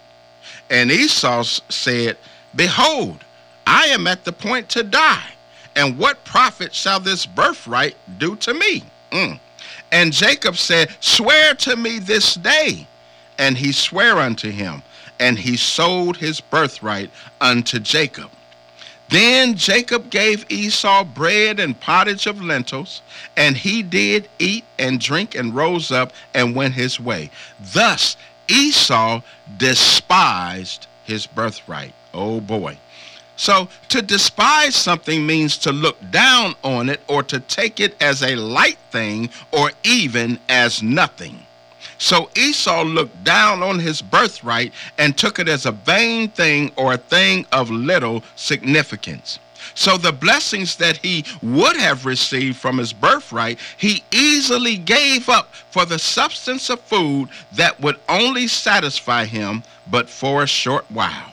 And 0.68 0.90
Esau 0.90 1.42
said, 1.68 2.16
Behold, 2.54 3.24
I 3.66 3.86
am 3.86 4.06
at 4.06 4.24
the 4.24 4.32
point 4.32 4.68
to 4.70 4.82
die, 4.82 5.30
and 5.76 5.98
what 5.98 6.24
profit 6.24 6.74
shall 6.74 7.00
this 7.00 7.26
birthright 7.26 7.96
do 8.18 8.36
to 8.36 8.54
me? 8.54 8.84
Mm. 9.10 9.40
And 9.92 10.12
Jacob 10.12 10.56
said, 10.56 10.90
Swear 11.00 11.54
to 11.54 11.76
me 11.76 11.98
this 11.98 12.34
day 12.34 12.86
and 13.40 13.56
he 13.56 13.72
sware 13.72 14.18
unto 14.18 14.50
him, 14.50 14.82
and 15.18 15.38
he 15.38 15.56
sold 15.56 16.18
his 16.18 16.42
birthright 16.42 17.10
unto 17.40 17.78
Jacob. 17.78 18.30
Then 19.08 19.56
Jacob 19.56 20.10
gave 20.10 20.44
Esau 20.50 21.04
bread 21.04 21.58
and 21.58 21.80
pottage 21.80 22.26
of 22.26 22.42
lentils, 22.42 23.00
and 23.36 23.56
he 23.56 23.82
did 23.82 24.28
eat 24.38 24.64
and 24.78 25.00
drink 25.00 25.34
and 25.34 25.56
rose 25.56 25.90
up 25.90 26.12
and 26.34 26.54
went 26.54 26.74
his 26.74 27.00
way. 27.00 27.30
Thus 27.58 28.18
Esau 28.46 29.22
despised 29.56 30.86
his 31.04 31.26
birthright. 31.26 31.94
Oh 32.12 32.42
boy. 32.42 32.76
So 33.36 33.68
to 33.88 34.02
despise 34.02 34.76
something 34.76 35.26
means 35.26 35.56
to 35.58 35.72
look 35.72 35.96
down 36.10 36.56
on 36.62 36.90
it 36.90 37.00
or 37.08 37.22
to 37.22 37.40
take 37.40 37.80
it 37.80 37.96
as 38.02 38.22
a 38.22 38.36
light 38.36 38.78
thing 38.90 39.30
or 39.50 39.72
even 39.82 40.38
as 40.50 40.82
nothing. 40.82 41.46
So 42.00 42.30
Esau 42.34 42.82
looked 42.82 43.24
down 43.24 43.62
on 43.62 43.78
his 43.78 44.00
birthright 44.00 44.72
and 44.96 45.16
took 45.16 45.38
it 45.38 45.48
as 45.48 45.66
a 45.66 45.72
vain 45.72 46.30
thing 46.30 46.72
or 46.76 46.94
a 46.94 46.96
thing 46.96 47.44
of 47.52 47.70
little 47.70 48.24
significance. 48.36 49.38
So 49.74 49.98
the 49.98 50.10
blessings 50.10 50.76
that 50.76 50.96
he 50.96 51.26
would 51.42 51.76
have 51.76 52.06
received 52.06 52.56
from 52.56 52.78
his 52.78 52.94
birthright, 52.94 53.58
he 53.76 54.02
easily 54.10 54.78
gave 54.78 55.28
up 55.28 55.54
for 55.70 55.84
the 55.84 55.98
substance 55.98 56.70
of 56.70 56.80
food 56.80 57.28
that 57.52 57.78
would 57.82 58.00
only 58.08 58.48
satisfy 58.48 59.26
him 59.26 59.62
but 59.90 60.08
for 60.08 60.42
a 60.42 60.46
short 60.46 60.86
while. 60.90 61.29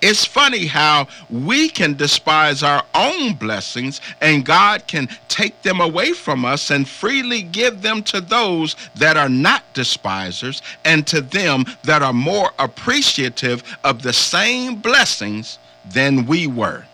It's 0.00 0.24
funny 0.24 0.66
how 0.66 1.08
we 1.30 1.68
can 1.68 1.94
despise 1.94 2.62
our 2.62 2.84
own 2.94 3.34
blessings 3.34 4.00
and 4.20 4.44
God 4.44 4.86
can 4.86 5.08
take 5.28 5.62
them 5.62 5.80
away 5.80 6.12
from 6.12 6.44
us 6.44 6.70
and 6.70 6.88
freely 6.88 7.42
give 7.42 7.82
them 7.82 8.02
to 8.04 8.20
those 8.20 8.76
that 8.96 9.16
are 9.16 9.28
not 9.28 9.62
despisers 9.74 10.62
and 10.84 11.06
to 11.06 11.20
them 11.20 11.64
that 11.84 12.02
are 12.02 12.12
more 12.12 12.50
appreciative 12.58 13.62
of 13.84 14.02
the 14.02 14.12
same 14.12 14.76
blessings 14.76 15.58
than 15.84 16.26
we 16.26 16.46
were. 16.46 16.84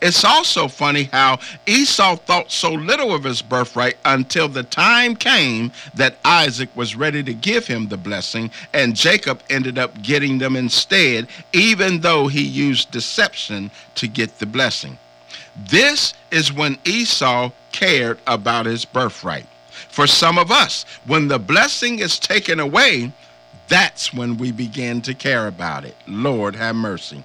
It's 0.00 0.24
also 0.24 0.66
funny 0.66 1.04
how 1.04 1.38
Esau 1.66 2.16
thought 2.16 2.50
so 2.50 2.72
little 2.72 3.14
of 3.14 3.24
his 3.24 3.42
birthright 3.42 3.98
until 4.04 4.48
the 4.48 4.62
time 4.62 5.14
came 5.14 5.72
that 5.94 6.16
Isaac 6.24 6.70
was 6.74 6.96
ready 6.96 7.22
to 7.22 7.34
give 7.34 7.66
him 7.66 7.88
the 7.88 7.98
blessing, 7.98 8.50
and 8.72 8.96
Jacob 8.96 9.42
ended 9.50 9.78
up 9.78 10.00
getting 10.02 10.38
them 10.38 10.56
instead, 10.56 11.28
even 11.52 12.00
though 12.00 12.28
he 12.28 12.42
used 12.42 12.90
deception 12.90 13.70
to 13.96 14.08
get 14.08 14.38
the 14.38 14.46
blessing. 14.46 14.98
This 15.68 16.14
is 16.30 16.52
when 16.52 16.78
Esau 16.84 17.50
cared 17.72 18.18
about 18.26 18.66
his 18.66 18.84
birthright. 18.84 19.46
For 19.88 20.06
some 20.06 20.38
of 20.38 20.50
us, 20.50 20.84
when 21.06 21.28
the 21.28 21.38
blessing 21.38 21.98
is 21.98 22.18
taken 22.18 22.60
away, 22.60 23.12
that's 23.68 24.12
when 24.12 24.36
we 24.38 24.50
begin 24.50 25.00
to 25.02 25.14
care 25.14 25.46
about 25.46 25.84
it. 25.84 25.94
Lord, 26.06 26.56
have 26.56 26.74
mercy. 26.74 27.22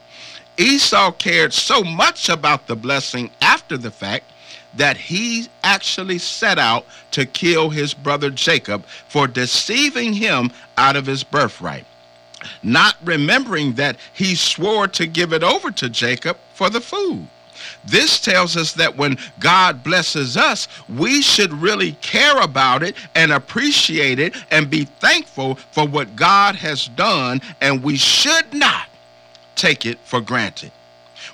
Esau 0.58 1.12
cared 1.12 1.54
so 1.54 1.84
much 1.84 2.30
about 2.30 2.68
the 2.68 2.76
blessing 2.76 3.30
after 3.42 3.78
the 3.78 3.92
fact 3.92 4.32
that 4.76 4.98
he 4.98 5.48
actually 5.64 6.18
set 6.18 6.60
out 6.60 6.86
to 7.12 7.26
kill 7.26 7.70
his 7.70 7.94
brother 7.94 8.30
Jacob 8.30 8.86
for 9.08 9.28
deceiving 9.28 10.14
him 10.14 10.52
out 10.78 10.96
of 10.96 11.06
his 11.06 11.24
birthright, 11.24 11.86
not 12.62 12.96
remembering 13.04 13.74
that 13.74 13.98
he 14.14 14.36
swore 14.36 14.88
to 14.88 15.08
give 15.08 15.34
it 15.34 15.44
over 15.44 15.72
to 15.72 15.90
Jacob 15.90 16.38
for 16.54 16.70
the 16.70 16.82
food. 16.82 17.28
This 17.86 18.20
tells 18.20 18.58
us 18.58 18.74
that 18.74 18.98
when 18.98 19.18
God 19.40 19.84
blesses 19.84 20.36
us, 20.36 20.68
we 20.90 21.22
should 21.22 21.54
really 21.54 21.94
care 21.94 22.40
about 22.42 22.84
it 22.84 22.96
and 23.16 23.32
appreciate 23.32 24.20
it 24.20 24.36
and 24.52 24.70
be 24.70 24.86
thankful 24.86 25.56
for 25.72 25.88
what 25.88 26.16
God 26.16 26.56
has 26.56 26.88
done, 26.90 27.42
and 27.62 27.82
we 27.82 27.96
should 27.96 28.54
not 28.54 28.88
take 29.56 29.86
it 29.86 30.00
for 30.04 30.22
granted. 30.22 30.72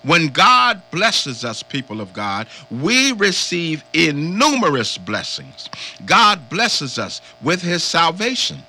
When 0.03 0.27
God 0.27 0.81
blesses 0.89 1.43
us, 1.43 1.63
people 1.63 2.01
of 2.01 2.13
God, 2.13 2.47
we 2.69 3.11
receive 3.11 3.83
innumerous 3.93 4.97
blessings. 4.97 5.69
God 6.05 6.49
blesses 6.49 6.97
us 6.97 7.21
with 7.41 7.61
his 7.61 7.83
salvation. 7.83 8.63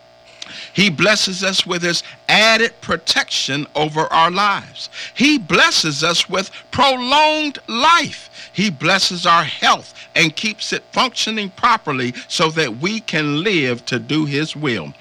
He 0.73 0.91
blesses 0.91 1.43
us 1.43 1.67
with 1.67 1.83
his 1.83 2.03
added 2.29 2.79
protection 2.81 3.67
over 3.75 4.01
our 4.13 4.31
lives. 4.31 4.91
He 5.15 5.39
blesses 5.39 6.03
us 6.03 6.29
with 6.29 6.51
prolonged 6.71 7.59
life. 7.69 8.51
He 8.53 8.69
blesses 8.71 9.25
our 9.25 9.45
health 9.45 9.95
and 10.15 10.37
keeps 10.37 10.73
it 10.73 10.83
functioning 10.93 11.51
properly 11.51 12.15
so 12.29 12.51
that 12.51 12.79
we 12.79 13.01
can 13.01 13.43
live 13.43 13.85
to 13.87 13.99
do 13.99 14.27
his 14.27 14.55
will. 14.55 14.93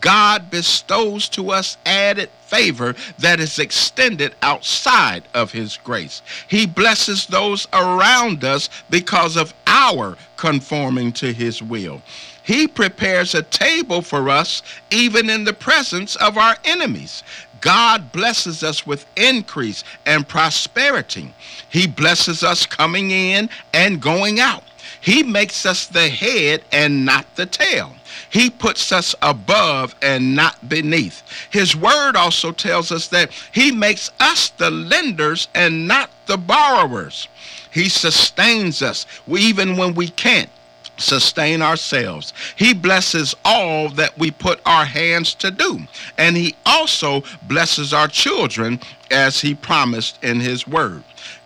God 0.00 0.50
bestows 0.50 1.28
to 1.30 1.50
us 1.50 1.76
added 1.84 2.30
favor 2.46 2.94
that 3.18 3.40
is 3.40 3.58
extended 3.58 4.34
outside 4.42 5.24
of 5.34 5.52
his 5.52 5.76
grace. 5.78 6.22
He 6.48 6.66
blesses 6.66 7.26
those 7.26 7.68
around 7.72 8.44
us 8.44 8.70
because 8.88 9.36
of 9.36 9.52
our 9.66 10.16
conforming 10.36 11.12
to 11.12 11.32
his 11.32 11.62
will. 11.62 12.02
He 12.42 12.66
prepares 12.66 13.34
a 13.34 13.42
table 13.42 14.00
for 14.00 14.30
us 14.30 14.62
even 14.90 15.28
in 15.28 15.44
the 15.44 15.52
presence 15.52 16.16
of 16.16 16.38
our 16.38 16.56
enemies. 16.64 17.22
God 17.60 18.12
blesses 18.12 18.62
us 18.62 18.86
with 18.86 19.04
increase 19.16 19.84
and 20.06 20.26
prosperity. 20.26 21.34
He 21.68 21.86
blesses 21.86 22.42
us 22.42 22.64
coming 22.64 23.10
in 23.10 23.50
and 23.74 24.00
going 24.00 24.40
out. 24.40 24.64
He 25.00 25.22
makes 25.22 25.66
us 25.66 25.86
the 25.86 26.08
head 26.08 26.62
and 26.72 27.04
not 27.04 27.26
the 27.36 27.46
tail. 27.46 27.94
He 28.30 28.50
puts 28.50 28.92
us 28.92 29.14
above 29.22 29.94
and 30.02 30.34
not 30.36 30.68
beneath. 30.68 31.22
His 31.50 31.74
word 31.74 32.16
also 32.16 32.52
tells 32.52 32.92
us 32.92 33.08
that 33.08 33.30
he 33.52 33.72
makes 33.72 34.10
us 34.20 34.50
the 34.50 34.70
lenders 34.70 35.48
and 35.54 35.88
not 35.88 36.10
the 36.26 36.36
borrowers. 36.36 37.28
He 37.70 37.88
sustains 37.88 38.82
us 38.82 39.06
even 39.26 39.76
when 39.76 39.94
we 39.94 40.08
can't 40.08 40.50
sustain 40.98 41.62
ourselves. 41.62 42.32
He 42.56 42.74
blesses 42.74 43.34
all 43.44 43.88
that 43.90 44.18
we 44.18 44.30
put 44.30 44.60
our 44.66 44.84
hands 44.84 45.34
to 45.36 45.50
do. 45.50 45.80
And 46.16 46.36
he 46.36 46.54
also 46.66 47.22
blesses 47.42 47.92
our 47.92 48.08
children 48.08 48.80
as 49.10 49.40
he 49.40 49.54
promised 49.54 50.22
in 50.22 50.40
his 50.40 50.66
word. 50.66 51.04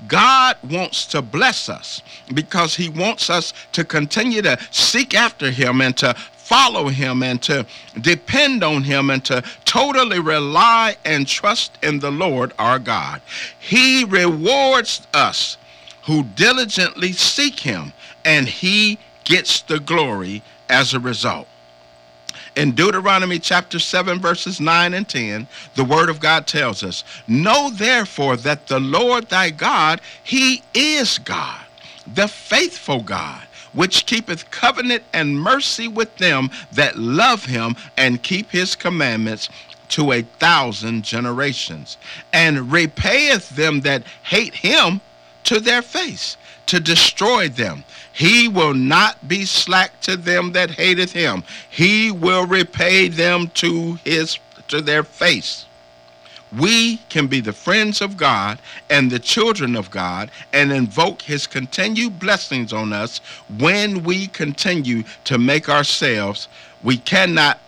God 0.08 0.56
wants 0.68 1.06
to 1.06 1.22
bless 1.22 1.68
us 1.68 2.02
because 2.34 2.74
he 2.74 2.88
wants 2.88 3.30
us 3.30 3.52
to 3.72 3.84
continue 3.84 4.42
to 4.42 4.58
seek 4.70 5.14
after 5.14 5.50
him 5.50 5.80
and 5.80 5.96
to 5.98 6.14
follow 6.52 6.88
him 6.88 7.22
and 7.22 7.40
to 7.40 7.64
depend 8.02 8.62
on 8.62 8.82
him 8.82 9.08
and 9.08 9.24
to 9.24 9.42
totally 9.64 10.20
rely 10.20 10.94
and 11.02 11.26
trust 11.26 11.78
in 11.82 11.98
the 11.98 12.10
Lord 12.10 12.52
our 12.58 12.78
God. 12.78 13.22
He 13.58 14.04
rewards 14.04 15.06
us 15.14 15.56
who 16.02 16.24
diligently 16.24 17.12
seek 17.12 17.60
him, 17.60 17.94
and 18.22 18.46
he 18.46 18.98
gets 19.24 19.62
the 19.62 19.80
glory 19.80 20.42
as 20.68 20.92
a 20.92 21.00
result. 21.00 21.48
In 22.54 22.72
Deuteronomy 22.72 23.38
chapter 23.38 23.78
7, 23.78 24.20
verses 24.20 24.60
9 24.60 24.92
and 24.92 25.08
10, 25.08 25.48
the 25.74 25.84
word 25.84 26.10
of 26.10 26.20
God 26.20 26.46
tells 26.46 26.82
us, 26.82 27.02
Know 27.26 27.70
therefore 27.70 28.36
that 28.36 28.66
the 28.66 28.80
Lord 28.80 29.30
thy 29.30 29.48
God, 29.48 30.02
he 30.22 30.62
is 30.74 31.16
God, 31.16 31.64
the 32.06 32.28
faithful 32.28 33.02
God, 33.02 33.42
which 33.72 34.06
keepeth 34.06 34.50
covenant 34.50 35.02
and 35.12 35.40
mercy 35.40 35.88
with 35.88 36.16
them 36.16 36.50
that 36.72 36.98
love 36.98 37.46
him 37.46 37.76
and 37.96 38.22
keep 38.22 38.50
his 38.50 38.74
commandments 38.74 39.48
to 39.88 40.12
a 40.12 40.22
thousand 40.22 41.04
generations, 41.04 41.98
and 42.32 42.72
repayeth 42.72 43.50
them 43.50 43.82
that 43.82 44.02
hate 44.22 44.54
him 44.54 45.00
to 45.44 45.60
their 45.60 45.82
face, 45.82 46.38
to 46.64 46.80
destroy 46.80 47.48
them. 47.48 47.84
He 48.10 48.48
will 48.48 48.74
not 48.74 49.28
be 49.28 49.44
slack 49.44 50.00
to 50.02 50.16
them 50.16 50.52
that 50.52 50.70
hateth 50.70 51.12
him. 51.12 51.44
He 51.68 52.10
will 52.10 52.46
repay 52.46 53.08
them 53.08 53.48
to 53.54 53.98
his 54.04 54.38
to 54.68 54.80
their 54.80 55.02
face. 55.02 55.66
We 56.58 56.98
can 57.08 57.26
be 57.26 57.40
the 57.40 57.52
friends 57.52 58.00
of 58.00 58.16
God 58.16 58.58
and 58.90 59.10
the 59.10 59.18
children 59.18 59.74
of 59.74 59.90
God 59.90 60.30
and 60.52 60.70
invoke 60.70 61.22
his 61.22 61.46
continued 61.46 62.18
blessings 62.18 62.72
on 62.72 62.92
us 62.92 63.18
when 63.58 64.02
we 64.02 64.26
continue 64.26 65.02
to 65.24 65.38
make 65.38 65.68
ourselves 65.68 66.48
we 66.82 66.96
cannot 66.96 67.58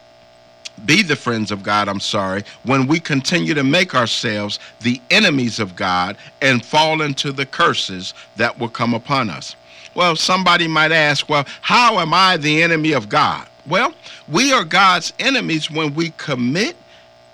be 0.87 1.03
the 1.03 1.17
friends 1.17 1.53
of 1.53 1.63
God, 1.63 1.89
I'm 1.89 2.01
sorry, 2.01 2.43
when 2.65 2.87
we 2.87 2.99
continue 2.99 3.55
to 3.55 3.63
make 3.63 3.95
ourselves 3.95 4.59
the 4.81 5.01
enemies 5.11 5.61
of 5.61 5.77
God 5.77 6.17
and 6.43 6.65
fall 6.65 7.03
into 7.03 7.31
the 7.31 7.47
curses 7.47 8.13
that 8.37 8.59
will 8.59 8.69
come 8.69 8.93
upon 8.93 9.31
us. 9.31 9.55
Well, 9.95 10.17
somebody 10.17 10.67
might 10.67 10.91
ask, 10.91 11.29
well, 11.29 11.47
how 11.61 12.01
am 12.01 12.13
I 12.13 12.37
the 12.37 12.63
enemy 12.63 12.93
of 12.93 13.09
God? 13.09 13.47
Well, 13.69 13.95
we 14.29 14.53
are 14.53 14.65
God's 14.65 15.13
enemies 15.21 15.71
when 15.71 15.95
we 15.95 16.11
commit 16.17 16.77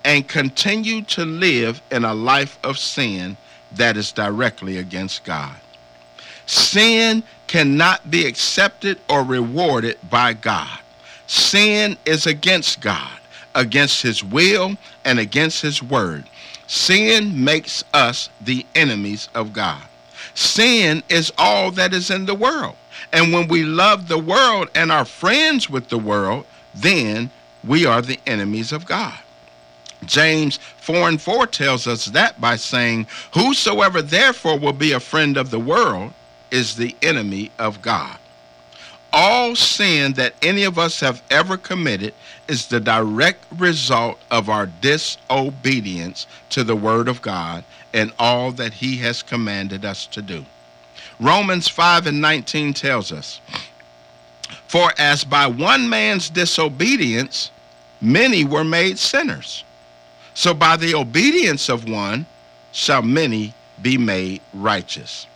and 0.03 0.27
continue 0.27 1.01
to 1.03 1.25
live 1.25 1.81
in 1.91 2.05
a 2.05 2.13
life 2.13 2.57
of 2.63 2.77
sin 2.77 3.37
that 3.73 3.97
is 3.97 4.11
directly 4.11 4.77
against 4.77 5.23
God. 5.23 5.55
Sin 6.45 7.23
cannot 7.47 8.09
be 8.09 8.25
accepted 8.25 8.99
or 9.09 9.23
rewarded 9.23 9.97
by 10.09 10.33
God. 10.33 10.79
Sin 11.27 11.97
is 12.05 12.27
against 12.27 12.81
God, 12.81 13.19
against 13.55 14.01
his 14.01 14.23
will, 14.23 14.75
and 15.05 15.19
against 15.19 15.61
his 15.61 15.81
word. 15.81 16.25
Sin 16.67 17.43
makes 17.43 17.83
us 17.93 18.29
the 18.41 18.65
enemies 18.75 19.29
of 19.33 19.53
God. 19.53 19.81
Sin 20.33 21.03
is 21.09 21.31
all 21.37 21.71
that 21.71 21.93
is 21.93 22.09
in 22.09 22.25
the 22.25 22.35
world. 22.35 22.75
And 23.13 23.33
when 23.33 23.47
we 23.47 23.63
love 23.63 24.07
the 24.07 24.17
world 24.17 24.69
and 24.75 24.91
are 24.91 25.05
friends 25.05 25.69
with 25.69 25.89
the 25.89 25.97
world, 25.97 26.45
then 26.73 27.29
we 27.63 27.85
are 27.85 28.01
the 28.01 28.19
enemies 28.25 28.71
of 28.71 28.85
God. 28.85 29.19
James 30.05 30.57
4 30.77 31.09
and 31.09 31.21
4 31.21 31.47
tells 31.47 31.87
us 31.87 32.05
that 32.05 32.39
by 32.41 32.55
saying, 32.55 33.07
Whosoever 33.33 34.01
therefore 34.01 34.57
will 34.57 34.73
be 34.73 34.93
a 34.93 34.99
friend 34.99 35.37
of 35.37 35.51
the 35.51 35.59
world 35.59 36.13
is 36.49 36.75
the 36.75 36.95
enemy 37.01 37.51
of 37.59 37.81
God. 37.81 38.17
All 39.13 39.55
sin 39.55 40.13
that 40.13 40.35
any 40.41 40.63
of 40.63 40.79
us 40.79 41.01
have 41.01 41.21
ever 41.29 41.57
committed 41.57 42.13
is 42.47 42.67
the 42.67 42.79
direct 42.79 43.43
result 43.57 44.17
of 44.31 44.49
our 44.49 44.67
disobedience 44.67 46.27
to 46.49 46.63
the 46.63 46.75
Word 46.75 47.07
of 47.07 47.21
God 47.21 47.63
and 47.93 48.13
all 48.17 48.51
that 48.53 48.73
He 48.73 48.97
has 48.97 49.21
commanded 49.21 49.83
us 49.83 50.05
to 50.07 50.21
do. 50.21 50.45
Romans 51.19 51.67
5 51.67 52.07
and 52.07 52.21
19 52.21 52.73
tells 52.73 53.11
us, 53.11 53.41
For 54.67 54.91
as 54.97 55.23
by 55.23 55.45
one 55.45 55.89
man's 55.89 56.29
disobedience 56.29 57.51
many 57.99 58.45
were 58.45 58.63
made 58.63 58.97
sinners, 58.97 59.63
so 60.33 60.53
by 60.53 60.77
the 60.77 60.95
obedience 60.95 61.69
of 61.69 61.89
one 61.89 62.25
shall 62.71 63.01
many 63.01 63.53
be 63.81 63.97
made 63.97 64.41
righteous. 64.53 65.27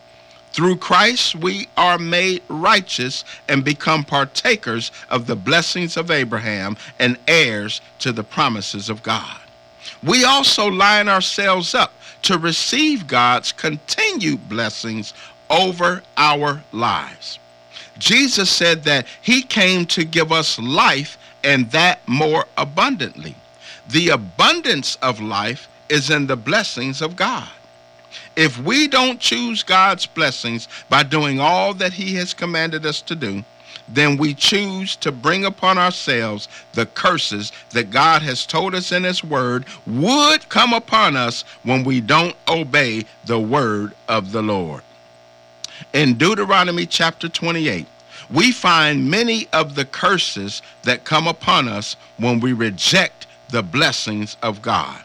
Through 0.53 0.77
Christ, 0.77 1.35
we 1.35 1.67
are 1.75 1.97
made 1.97 2.41
righteous 2.47 3.25
and 3.49 3.63
become 3.63 4.05
partakers 4.05 4.89
of 5.09 5.27
the 5.27 5.35
blessings 5.35 5.97
of 5.97 6.09
Abraham 6.09 6.77
and 6.97 7.17
heirs 7.27 7.81
to 7.99 8.13
the 8.13 8.23
promises 8.23 8.89
of 8.89 9.03
God. 9.03 9.37
We 10.01 10.23
also 10.23 10.67
line 10.67 11.09
ourselves 11.09 11.75
up 11.75 11.93
to 12.21 12.37
receive 12.37 13.05
God's 13.05 13.51
continued 13.51 14.47
blessings 14.47 15.13
over 15.49 16.03
our 16.15 16.63
lives. 16.71 17.37
Jesus 17.97 18.49
said 18.49 18.83
that 18.85 19.05
he 19.21 19.41
came 19.41 19.85
to 19.87 20.05
give 20.05 20.31
us 20.31 20.57
life 20.57 21.17
and 21.43 21.69
that 21.71 22.07
more 22.07 22.45
abundantly. 22.57 23.35
The 23.89 24.09
abundance 24.09 24.97
of 25.01 25.21
life 25.21 25.67
is 25.89 26.09
in 26.09 26.27
the 26.27 26.35
blessings 26.35 27.01
of 27.01 27.15
God. 27.15 27.49
If 28.35 28.57
we 28.59 28.87
don't 28.87 29.19
choose 29.19 29.63
God's 29.63 30.05
blessings 30.05 30.67
by 30.89 31.03
doing 31.03 31.39
all 31.39 31.73
that 31.75 31.93
He 31.93 32.15
has 32.15 32.33
commanded 32.33 32.85
us 32.85 33.01
to 33.03 33.15
do, 33.15 33.43
then 33.87 34.17
we 34.17 34.33
choose 34.33 34.95
to 34.97 35.11
bring 35.11 35.45
upon 35.45 35.77
ourselves 35.77 36.47
the 36.73 36.85
curses 36.87 37.51
that 37.71 37.91
God 37.91 38.21
has 38.23 38.45
told 38.45 38.73
us 38.73 38.91
in 38.91 39.03
His 39.03 39.23
Word 39.23 39.65
would 39.85 40.49
come 40.49 40.73
upon 40.73 41.15
us 41.15 41.43
when 41.63 41.83
we 41.83 42.01
don't 42.01 42.35
obey 42.47 43.05
the 43.25 43.39
Word 43.39 43.93
of 44.07 44.31
the 44.31 44.41
Lord. 44.41 44.81
In 45.93 46.17
Deuteronomy 46.17 46.85
chapter 46.85 47.29
28, 47.29 47.85
we 48.31 48.51
find 48.51 49.09
many 49.09 49.47
of 49.53 49.75
the 49.75 49.85
curses 49.85 50.61
that 50.83 51.03
come 51.03 51.27
upon 51.27 51.67
us 51.67 51.95
when 52.17 52.39
we 52.39 52.53
reject 52.53 53.27
the 53.49 53.63
blessings 53.63 54.37
of 54.41 54.61
God. 54.61 55.01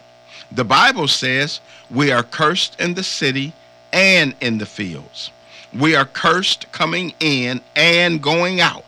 The 0.53 0.65
Bible 0.65 1.09
says 1.09 1.61
we 1.91 2.11
are 2.11 2.23
cursed 2.23 2.81
in 2.81 2.95
the 2.95 3.03
city 3.03 3.53
and 3.93 4.35
in 4.41 4.59
the 4.59 4.67
fields. 4.67 5.31
We 5.73 5.95
are 5.95 6.05
cursed 6.05 6.71
coming 6.73 7.15
in 7.21 7.61
and 7.77 8.23
going 8.23 8.61
out. 8.61 8.85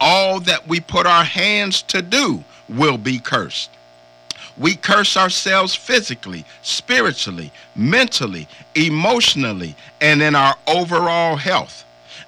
All 0.00 0.40
that 0.40 0.66
we 0.66 0.80
put 0.80 1.06
our 1.06 1.24
hands 1.24 1.82
to 1.82 2.00
do 2.00 2.42
will 2.68 2.96
be 2.96 3.18
cursed. 3.18 3.70
We 4.56 4.76
curse 4.76 5.16
ourselves 5.16 5.74
physically, 5.74 6.44
spiritually, 6.62 7.52
mentally, 7.74 8.48
emotionally, 8.74 9.74
and 10.00 10.22
in 10.22 10.34
our 10.34 10.56
overall 10.66 11.36
health, 11.36 11.84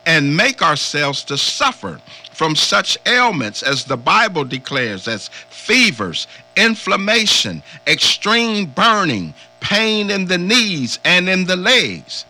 and 0.07 0.37
make 0.37 0.62
ourselves 0.62 1.24
to 1.24 1.38
suffer 1.38 2.00
from 2.33 2.57
such 2.57 2.99
ailments 3.07 3.62
as 3.62 3.85
the 3.85 3.97
Bible 3.97 4.45
declares 4.45 5.07
as 5.07 5.29
fevers, 5.49 6.27
inflammation, 6.57 7.62
extreme 7.87 8.66
burning, 8.66 9.35
pain 9.61 10.11
in 10.11 10.27
the 10.27 10.38
knees 10.38 10.99
and 11.05 11.29
in 11.29 11.45
the 11.47 11.57
legs. 11.57 12.25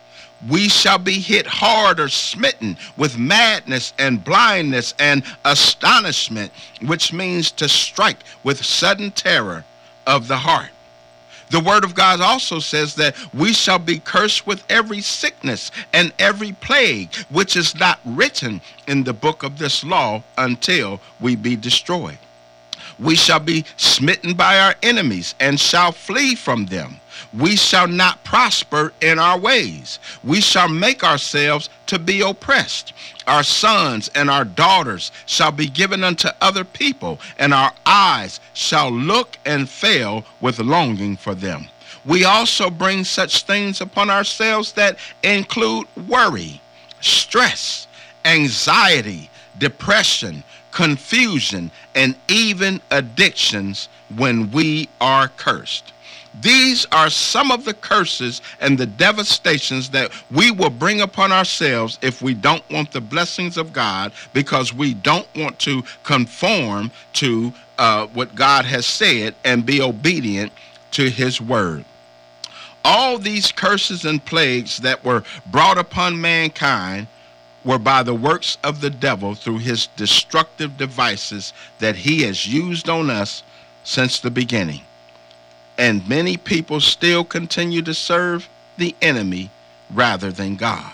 We 0.49 0.67
shall 0.67 0.97
be 0.97 1.19
hit 1.19 1.47
hard 1.47 1.99
or 1.99 2.09
smitten 2.09 2.77
with 2.97 3.17
madness 3.17 3.93
and 3.97 4.23
blindness 4.23 4.93
and 4.99 5.23
astonishment, 5.45 6.51
which 6.81 7.13
means 7.13 7.49
to 7.51 7.69
strike 7.69 8.19
with 8.43 8.63
sudden 8.63 9.11
terror 9.11 9.63
of 10.05 10.27
the 10.27 10.37
heart. 10.37 10.69
The 11.49 11.59
word 11.59 11.83
of 11.83 11.95
God 11.95 12.21
also 12.21 12.59
says 12.59 12.95
that 12.95 13.15
we 13.33 13.53
shall 13.53 13.79
be 13.79 13.99
cursed 13.99 14.47
with 14.47 14.63
every 14.69 15.01
sickness 15.01 15.71
and 15.93 16.13
every 16.17 16.53
plague, 16.53 17.13
which 17.29 17.55
is 17.55 17.75
not 17.75 17.99
written 18.05 18.61
in 18.87 19.03
the 19.03 19.13
book 19.13 19.43
of 19.43 19.57
this 19.57 19.83
law 19.83 20.23
until 20.37 20.99
we 21.19 21.35
be 21.35 21.55
destroyed. 21.55 22.17
We 22.99 23.15
shall 23.15 23.39
be 23.39 23.65
smitten 23.77 24.33
by 24.35 24.59
our 24.59 24.75
enemies 24.83 25.35
and 25.39 25.59
shall 25.59 25.91
flee 25.91 26.35
from 26.35 26.67
them. 26.67 26.99
We 27.33 27.55
shall 27.55 27.87
not 27.87 28.23
prosper 28.23 28.93
in 29.01 29.19
our 29.19 29.37
ways. 29.37 29.99
We 30.23 30.41
shall 30.41 30.69
make 30.69 31.03
ourselves 31.03 31.69
to 31.87 31.97
be 31.99 32.21
oppressed. 32.21 32.93
Our 33.27 33.43
sons 33.43 34.09
and 34.13 34.29
our 34.29 34.45
daughters 34.45 35.11
shall 35.25 35.51
be 35.51 35.67
given 35.67 36.03
unto 36.03 36.29
other 36.41 36.63
people, 36.63 37.19
and 37.37 37.53
our 37.53 37.73
eyes 37.85 38.39
shall 38.53 38.91
look 38.91 39.37
and 39.45 39.69
fail 39.69 40.25
with 40.41 40.59
longing 40.59 41.15
for 41.15 41.33
them. 41.33 41.67
We 42.05 42.25
also 42.25 42.69
bring 42.69 43.05
such 43.05 43.43
things 43.43 43.79
upon 43.79 44.09
ourselves 44.09 44.73
that 44.73 44.97
include 45.23 45.87
worry, 46.07 46.61
stress, 46.99 47.87
anxiety, 48.25 49.29
depression, 49.57 50.43
confusion, 50.71 51.71
and 51.95 52.15
even 52.27 52.81
addictions 52.91 53.87
when 54.15 54.51
we 54.51 54.89
are 54.99 55.29
cursed. 55.29 55.93
These 56.41 56.87
are 56.91 57.09
some 57.09 57.51
of 57.51 57.63
the 57.63 57.73
curses 57.73 58.41
and 58.59 58.77
the 58.77 58.85
devastations 58.85 59.89
that 59.91 60.11
we 60.31 60.49
will 60.51 60.71
bring 60.71 61.01
upon 61.01 61.31
ourselves 61.31 61.99
if 62.01 62.21
we 62.21 62.33
don't 62.33 62.67
want 62.71 62.91
the 62.91 63.01
blessings 63.01 63.57
of 63.57 63.71
God 63.71 64.11
because 64.33 64.73
we 64.73 64.93
don't 64.95 65.27
want 65.35 65.59
to 65.59 65.83
conform 66.03 66.91
to 67.13 67.53
uh, 67.77 68.07
what 68.07 68.35
God 68.35 68.65
has 68.65 68.85
said 68.85 69.35
and 69.43 69.65
be 69.65 69.81
obedient 69.81 70.51
to 70.91 71.09
his 71.09 71.39
word. 71.39 71.85
All 72.83 73.17
these 73.17 73.51
curses 73.51 74.03
and 74.03 74.23
plagues 74.23 74.77
that 74.77 75.05
were 75.05 75.23
brought 75.45 75.77
upon 75.77 76.19
mankind 76.19 77.07
were 77.63 77.79
by 77.79 78.03
the 78.03 78.15
works 78.15 78.57
of 78.63 78.81
the 78.81 78.89
devil 78.89 79.35
through 79.35 79.59
his 79.59 79.87
destructive 79.95 80.77
devices 80.77 81.53
that 81.79 81.95
he 81.95 82.23
has 82.23 82.45
used 82.45 82.89
on 82.89 83.09
us 83.09 83.43
since 83.83 84.19
the 84.19 84.31
beginning. 84.31 84.81
And 85.77 86.07
many 86.07 86.37
people 86.37 86.79
still 86.79 87.23
continue 87.23 87.81
to 87.81 87.93
serve 87.93 88.47
the 88.77 88.95
enemy 89.01 89.49
rather 89.91 90.31
than 90.31 90.55
God. 90.55 90.93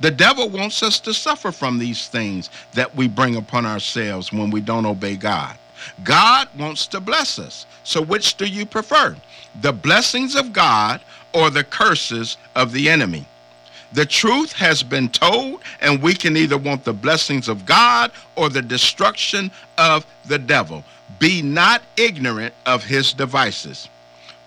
The 0.00 0.10
devil 0.10 0.48
wants 0.48 0.82
us 0.82 1.00
to 1.00 1.12
suffer 1.12 1.50
from 1.50 1.78
these 1.78 2.06
things 2.06 2.50
that 2.72 2.94
we 2.94 3.08
bring 3.08 3.36
upon 3.36 3.66
ourselves 3.66 4.32
when 4.32 4.50
we 4.50 4.60
don't 4.60 4.86
obey 4.86 5.16
God. 5.16 5.56
God 6.04 6.48
wants 6.56 6.86
to 6.88 7.00
bless 7.00 7.38
us. 7.38 7.66
So, 7.82 8.02
which 8.02 8.36
do 8.36 8.46
you 8.46 8.66
prefer? 8.66 9.16
The 9.60 9.72
blessings 9.72 10.36
of 10.36 10.52
God 10.52 11.00
or 11.32 11.50
the 11.50 11.64
curses 11.64 12.36
of 12.54 12.72
the 12.72 12.88
enemy? 12.88 13.26
The 13.92 14.04
truth 14.04 14.52
has 14.52 14.82
been 14.82 15.08
told, 15.08 15.62
and 15.80 16.02
we 16.02 16.14
can 16.14 16.36
either 16.36 16.58
want 16.58 16.84
the 16.84 16.92
blessings 16.92 17.48
of 17.48 17.64
God 17.64 18.12
or 18.36 18.50
the 18.50 18.60
destruction 18.60 19.50
of 19.78 20.04
the 20.26 20.38
devil. 20.38 20.84
Be 21.18 21.42
not 21.42 21.82
ignorant 21.96 22.54
of 22.66 22.84
his 22.84 23.12
devices. 23.12 23.88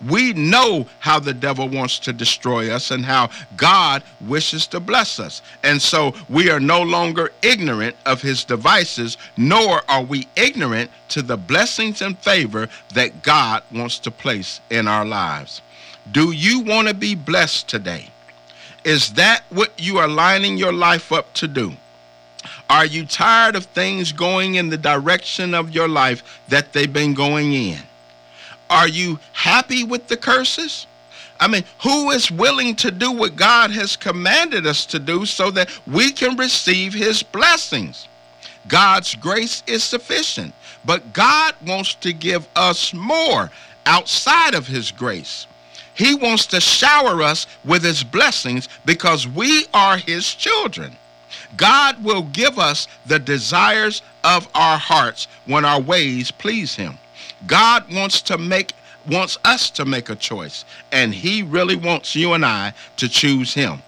We 0.08 0.34
know 0.34 0.88
how 1.00 1.20
the 1.20 1.34
devil 1.34 1.70
wants 1.70 2.00
to 2.00 2.14
destroy 2.14 2.72
us 2.72 2.90
and 2.90 3.06
how 3.06 3.30
God 3.56 4.02
wishes 4.20 4.66
to 4.68 4.80
bless 4.80 5.20
us. 5.20 5.42
And 5.64 5.80
so 5.80 6.16
we 6.28 6.50
are 6.50 6.60
no 6.60 6.82
longer 6.82 7.32
ignorant 7.44 7.96
of 8.06 8.22
his 8.22 8.44
devices, 8.44 9.18
nor 9.38 9.84
are 9.88 10.04
we 10.04 10.28
ignorant 10.36 10.90
to 11.10 11.22
the 11.22 11.38
blessings 11.38 12.02
and 12.02 12.18
favor 12.18 12.68
that 12.96 13.22
God 13.22 13.64
wants 13.72 14.00
to 14.00 14.12
place 14.12 14.60
in 14.72 14.88
our 14.88 15.06
lives. 15.06 15.62
Do 16.12 16.32
you 16.32 16.62
want 16.62 16.88
to 16.88 16.96
be 16.96 17.14
blessed 17.14 17.68
today? 17.68 18.08
Is 18.84 19.14
that 19.14 19.44
what 19.50 19.72
you 19.78 20.00
are 20.00 20.08
lining 20.08 20.58
your 20.58 20.74
life 20.74 21.12
up 21.12 21.32
to 21.36 21.48
do? 21.48 21.74
Are 22.72 22.86
you 22.86 23.06
tired 23.06 23.58
of 23.58 23.66
things 23.66 24.14
going 24.14 24.56
in 24.56 24.70
the 24.70 24.78
direction 24.78 25.54
of 25.54 25.72
your 25.72 25.90
life 25.90 26.40
that 26.48 26.72
they've 26.72 26.92
been 26.92 27.14
going 27.14 27.52
in? 27.52 27.80
Are 28.70 28.88
you 28.88 29.20
happy 29.34 29.84
with 29.84 30.08
the 30.08 30.16
curses? 30.16 30.88
I 31.38 31.50
mean, 31.50 31.66
who 31.84 32.12
is 32.12 32.32
willing 32.32 32.78
to 32.78 32.90
do 32.90 33.12
what 33.12 33.36
God 33.36 33.72
has 33.72 33.98
commanded 33.98 34.66
us 34.66 34.86
to 34.86 35.00
do 35.00 35.26
so 35.26 35.52
that 35.52 35.70
we 35.86 36.14
can 36.14 36.38
receive 36.38 36.94
his 36.94 37.22
blessings? 37.22 38.08
God's 38.70 39.16
grace 39.16 39.64
is 39.68 39.84
sufficient, 39.84 40.54
but 40.86 41.12
God 41.12 41.56
wants 41.68 41.96
to 41.96 42.14
give 42.14 42.48
us 42.56 42.94
more 42.94 43.52
outside 43.86 44.56
of 44.56 44.68
his 44.68 44.92
grace. 44.92 45.46
He 45.94 46.16
wants 46.16 46.46
to 46.46 46.62
shower 46.62 47.22
us 47.22 47.48
with 47.66 47.84
his 47.84 48.02
blessings 48.02 48.70
because 48.86 49.28
we 49.28 49.66
are 49.74 49.98
his 49.98 50.34
children. 50.34 50.96
God 51.58 52.04
will 52.04 52.24
give 52.24 52.60
us 52.60 52.88
the 53.06 53.20
desires 53.20 54.02
of 54.24 54.48
our 54.56 54.78
hearts 54.78 55.28
when 55.46 55.66
our 55.66 55.82
ways 55.82 56.32
please 56.32 56.76
him. 56.76 56.98
God 57.48 57.92
wants 57.94 58.22
to 58.24 58.38
make 58.38 58.74
wants 59.08 59.38
us 59.44 59.72
to 59.72 59.84
make 59.84 60.10
a 60.10 60.16
choice 60.16 60.64
and 60.92 61.12
he 61.12 61.42
really 61.42 61.76
wants 61.76 62.16
you 62.16 62.34
and 62.34 62.46
I 62.46 62.74
to 62.98 63.10
choose 63.10 63.54
him. 63.54 63.82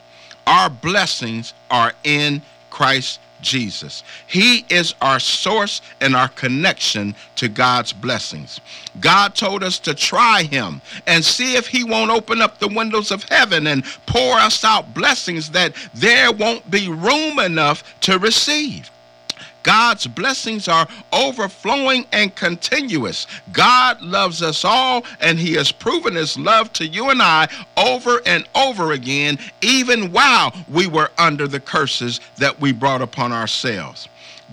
Our 0.48 0.72
blessings 0.72 1.54
are 1.70 1.94
in 2.04 2.42
Christ 2.72 3.20
Jesus. 3.44 4.04
He 4.26 4.66
is 4.70 4.96
our 5.02 5.20
source 5.20 5.82
and 6.02 6.16
our 6.16 6.30
connection 6.30 7.16
to 7.36 7.48
God's 7.48 7.94
blessings. 7.94 8.60
God 9.00 9.36
told 9.36 9.64
us 9.64 9.78
to 9.80 9.94
try 9.94 10.44
him 10.44 10.82
and 11.06 11.24
see 11.24 11.56
if 11.56 11.68
he 11.68 11.84
won't 11.84 12.12
open 12.12 12.42
up 12.42 12.58
the 12.58 12.68
windows 12.68 13.12
of 13.12 13.24
heaven 13.24 13.68
and 13.68 13.84
pour 14.06 14.38
us 14.38 14.64
out 14.64 14.94
blessings 14.94 15.52
that 15.52 15.76
there 15.94 16.32
won't 16.32 16.70
be 16.72 16.88
room 16.88 17.38
enough 17.40 17.84
to 18.02 18.18
receive. 18.18 18.90
God's 19.64 20.08
blessings 20.08 20.68
are 20.68 20.88
overflowing 21.12 22.06
and 22.12 22.36
continuous. 22.36 23.26
God 23.52 24.02
loves 24.02 24.42
us 24.42 24.64
all, 24.64 25.06
and 25.20 25.40
He 25.40 25.54
has 25.54 25.72
proven 25.72 26.16
His 26.16 26.38
love 26.38 26.72
to 26.74 26.86
you 26.86 27.10
and 27.10 27.22
I 27.22 27.48
over 27.78 28.22
and 28.26 28.48
over 28.54 28.92
again, 28.92 29.40
even 29.62 30.12
while 30.12 30.54
we 30.70 30.88
were 30.88 31.12
under 31.18 31.48
the 31.48 31.60
curses 31.60 32.20
that 32.38 32.60
we 32.60 32.72
brought 32.72 33.02
upon 33.02 33.32
ourselves. 33.32 34.08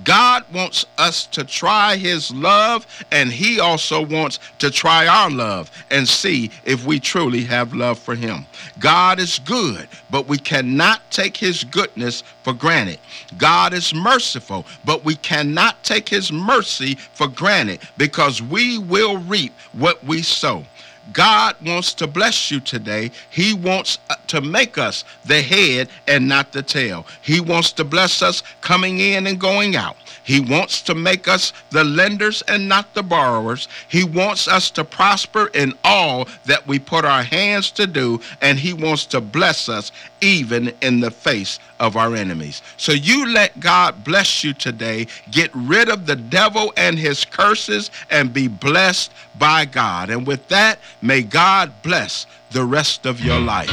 God 0.04 0.44
wants 0.52 0.86
us 0.98 1.26
to 1.26 1.44
try 1.44 1.96
his 1.96 2.30
love, 2.32 2.86
and 3.10 3.30
he 3.30 3.60
also 3.60 4.04
wants 4.04 4.38
to 4.58 4.70
try 4.70 5.06
our 5.06 5.30
love 5.30 5.70
and 5.90 6.08
see 6.08 6.50
if 6.64 6.84
we 6.86 7.00
truly 7.00 7.44
have 7.44 7.74
love 7.74 7.98
for 7.98 8.14
him. 8.14 8.46
God 8.78 9.18
is 9.18 9.38
good, 9.40 9.88
but 10.10 10.26
we 10.26 10.38
cannot 10.38 11.02
take 11.10 11.36
his 11.36 11.64
goodness 11.64 12.22
for 12.42 12.52
granted. 12.52 12.98
God 13.36 13.72
is 13.72 13.94
merciful, 13.94 14.64
but 14.84 15.04
we 15.04 15.16
cannot 15.16 15.82
take 15.84 16.08
his 16.08 16.32
mercy 16.32 16.94
for 16.94 17.28
granted 17.28 17.80
because 17.98 18.40
we 18.40 18.78
will 18.78 19.18
reap 19.18 19.52
what 19.72 20.02
we 20.04 20.22
sow. 20.22 20.64
God 21.12 21.56
wants 21.64 21.94
to 21.94 22.06
bless 22.06 22.50
you 22.50 22.60
today. 22.60 23.10
He 23.30 23.52
wants 23.52 23.98
uh, 24.08 24.16
to 24.28 24.40
make 24.40 24.78
us 24.78 25.04
the 25.24 25.42
head 25.42 25.88
and 26.06 26.28
not 26.28 26.52
the 26.52 26.62
tail. 26.62 27.06
He 27.20 27.40
wants 27.40 27.72
to 27.72 27.84
bless 27.84 28.22
us 28.22 28.42
coming 28.60 29.00
in 29.00 29.26
and 29.26 29.40
going 29.40 29.76
out. 29.76 29.96
He 30.22 30.40
wants 30.40 30.82
to 30.82 30.94
make 30.94 31.26
us 31.26 31.52
the 31.70 31.82
lenders 31.82 32.42
and 32.42 32.68
not 32.68 32.94
the 32.94 33.02
borrowers. 33.02 33.66
He 33.88 34.04
wants 34.04 34.46
us 34.46 34.70
to 34.72 34.84
prosper 34.84 35.50
in 35.54 35.74
all 35.82 36.28
that 36.44 36.66
we 36.68 36.78
put 36.78 37.04
our 37.04 37.22
hands 37.22 37.70
to 37.72 37.86
do, 37.86 38.20
and 38.40 38.58
He 38.58 38.72
wants 38.72 39.06
to 39.06 39.20
bless 39.20 39.68
us 39.68 39.90
even 40.20 40.72
in 40.80 41.00
the 41.00 41.10
face 41.10 41.58
of 41.78 41.96
our 41.96 42.14
enemies. 42.14 42.62
So 42.76 42.92
you 42.92 43.26
let 43.26 43.58
God 43.60 44.04
bless 44.04 44.44
you 44.44 44.52
today. 44.52 45.06
Get 45.30 45.50
rid 45.54 45.88
of 45.88 46.06
the 46.06 46.16
devil 46.16 46.72
and 46.76 46.98
his 46.98 47.24
curses 47.24 47.90
and 48.10 48.32
be 48.32 48.48
blessed 48.48 49.12
by 49.38 49.64
God. 49.64 50.10
And 50.10 50.26
with 50.26 50.46
that, 50.48 50.78
may 51.02 51.22
God 51.22 51.72
bless 51.82 52.26
the 52.50 52.64
rest 52.64 53.06
of 53.06 53.20
your 53.20 53.40
life. 53.40 53.70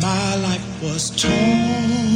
My 0.00 0.36
life 0.36 0.82
was 0.82 1.10
torn 1.10 2.06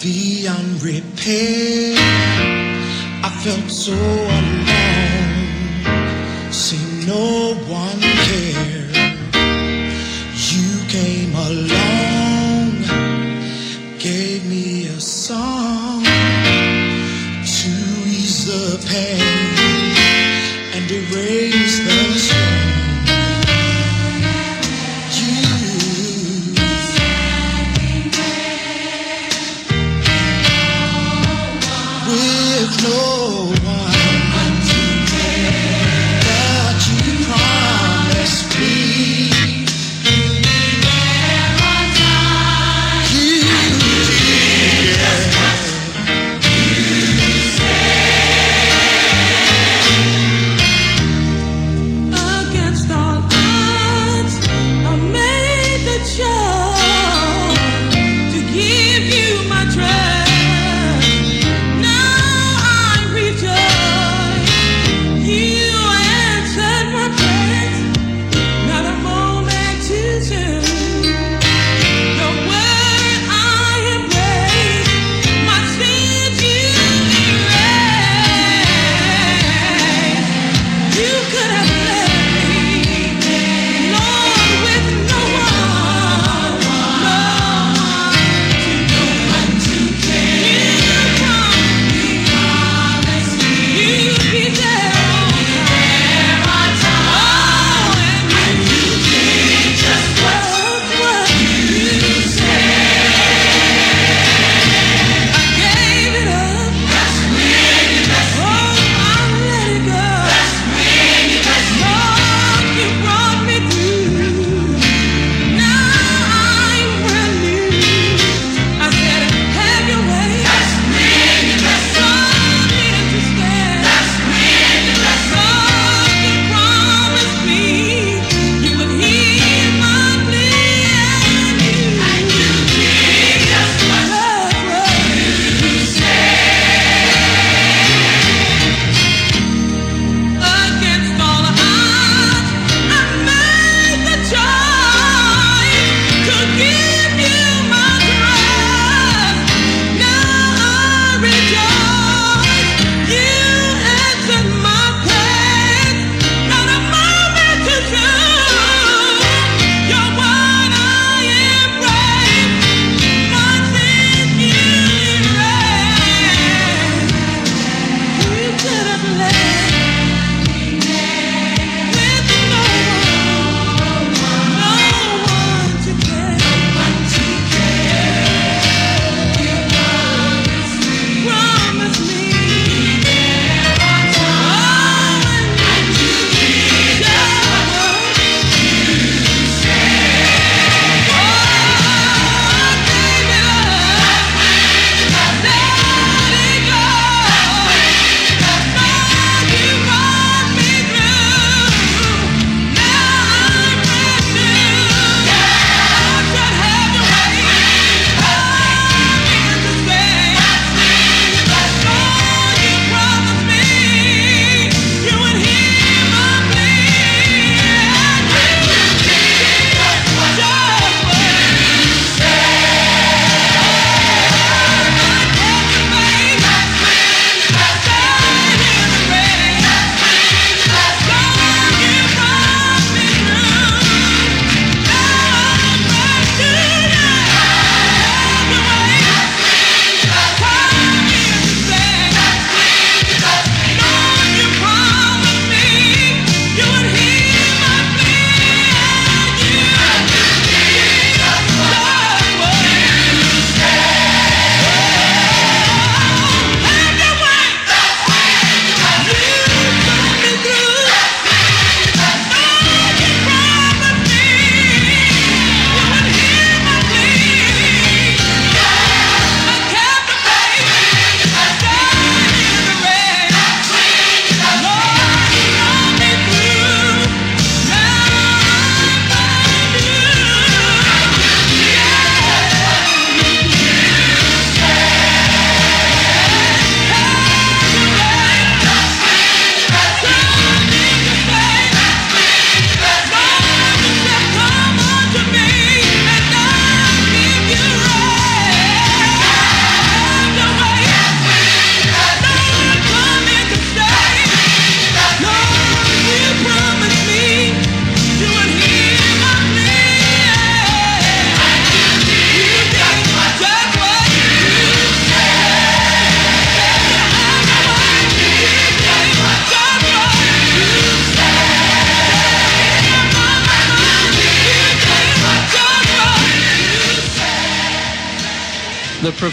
beyond 0.00 0.82
repair. 0.82 2.39
Felt 3.42 3.70
so 3.70 3.94
alone, 3.94 4.66
see 6.52 7.06
no 7.06 7.54
one 7.66 8.00
care. 8.28 9.14
You 10.52 10.68
came 10.88 11.34
along, 11.34 11.79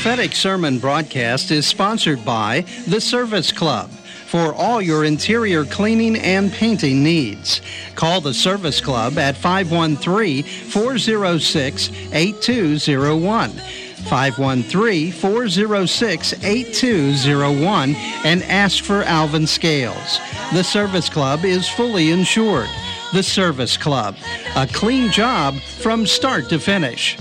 prophetic 0.08 0.34
sermon 0.34 0.80
broadcast 0.80 1.52
is 1.52 1.68
sponsored 1.68 2.24
by 2.24 2.62
The 2.88 3.02
Service 3.02 3.52
Club 3.52 3.90
for 4.28 4.54
all 4.54 4.82
your 4.82 5.04
interior 5.04 5.66
cleaning 5.66 6.16
and 6.16 6.50
painting 6.50 7.04
needs. 7.04 7.60
Call 7.96 8.22
the 8.22 8.34
Service 8.34 8.80
Club 8.80 9.18
at 9.18 9.36
513 9.36 10.44
406 10.44 11.92
8201. 12.14 13.50
513 13.50 15.12
406 15.12 16.34
8201 16.42 17.96
and 18.24 18.44
ask 18.44 18.86
for 18.86 19.04
Alvin 19.04 19.46
Scales. 19.46 20.22
The 20.54 20.64
Service 20.64 21.10
Club 21.10 21.44
is 21.44 21.68
fully 21.68 22.12
insured. 22.12 22.70
The 23.12 23.24
Service 23.24 23.76
Club, 23.76 24.16
a 24.56 24.68
clean 24.68 25.12
job 25.12 25.56
from 25.56 26.06
start 26.06 26.48
to 26.48 26.60
finish. 26.60 27.18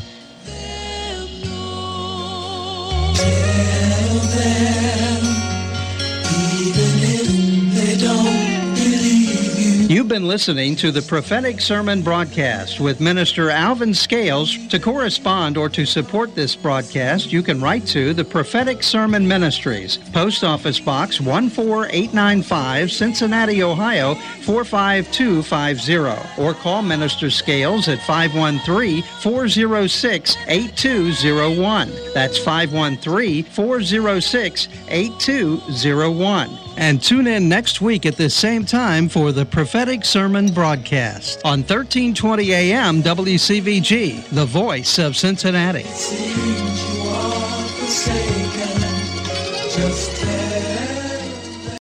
You've 9.97 10.09
been 10.09 10.29
listening 10.29 10.77
to 10.77 10.93
the 10.93 11.01
prophetic 11.01 11.59
sermon 11.59 12.03
broadcast 12.03 12.81
with 12.81 13.01
Minister 13.01 13.49
Alvin 13.49 13.95
Scales. 13.95 14.55
To 14.69 14.79
correspond 14.79 15.57
or 15.57 15.71
to 15.71 15.87
support 15.87 16.35
this 16.35 16.55
broadcast, 16.55 17.33
you 17.33 17.43
can 17.43 17.63
write 17.63 17.87
to 17.87 18.13
the 18.13 18.23
Prophetic 18.23 18.83
Sermon 18.83 19.27
Ministries, 19.27 19.97
Post 20.13 20.45
Office 20.45 20.79
Box 20.79 21.17
14895, 21.17 22.93
Cincinnati, 22.93 23.63
Ohio 23.63 24.17
45250, 24.43 26.43
or 26.43 26.53
call 26.53 26.83
Minister 26.83 27.31
Scales 27.31 27.89
at 27.89 28.03
513 28.03 29.03
406 29.23 30.37
8201. 30.47 31.91
That's 32.13 32.37
513 32.37 33.45
406 33.45 34.69
8201. 34.89 36.66
And 36.77 37.03
tune 37.03 37.27
in 37.27 37.49
next 37.49 37.81
week 37.81 38.05
at 38.05 38.17
the 38.17 38.29
same 38.29 38.65
time 38.65 39.09
for 39.09 39.33
the 39.33 39.47
prophetic 39.47 40.05
sermon 40.05 40.53
broadcast 40.53 41.41
on 41.45 41.61
1320 41.61 42.53
AM 42.53 43.03
WCVG, 43.03 44.29
the 44.29 44.45
voice 44.45 44.99
of 44.99 45.17
Cincinnati. 45.17 45.85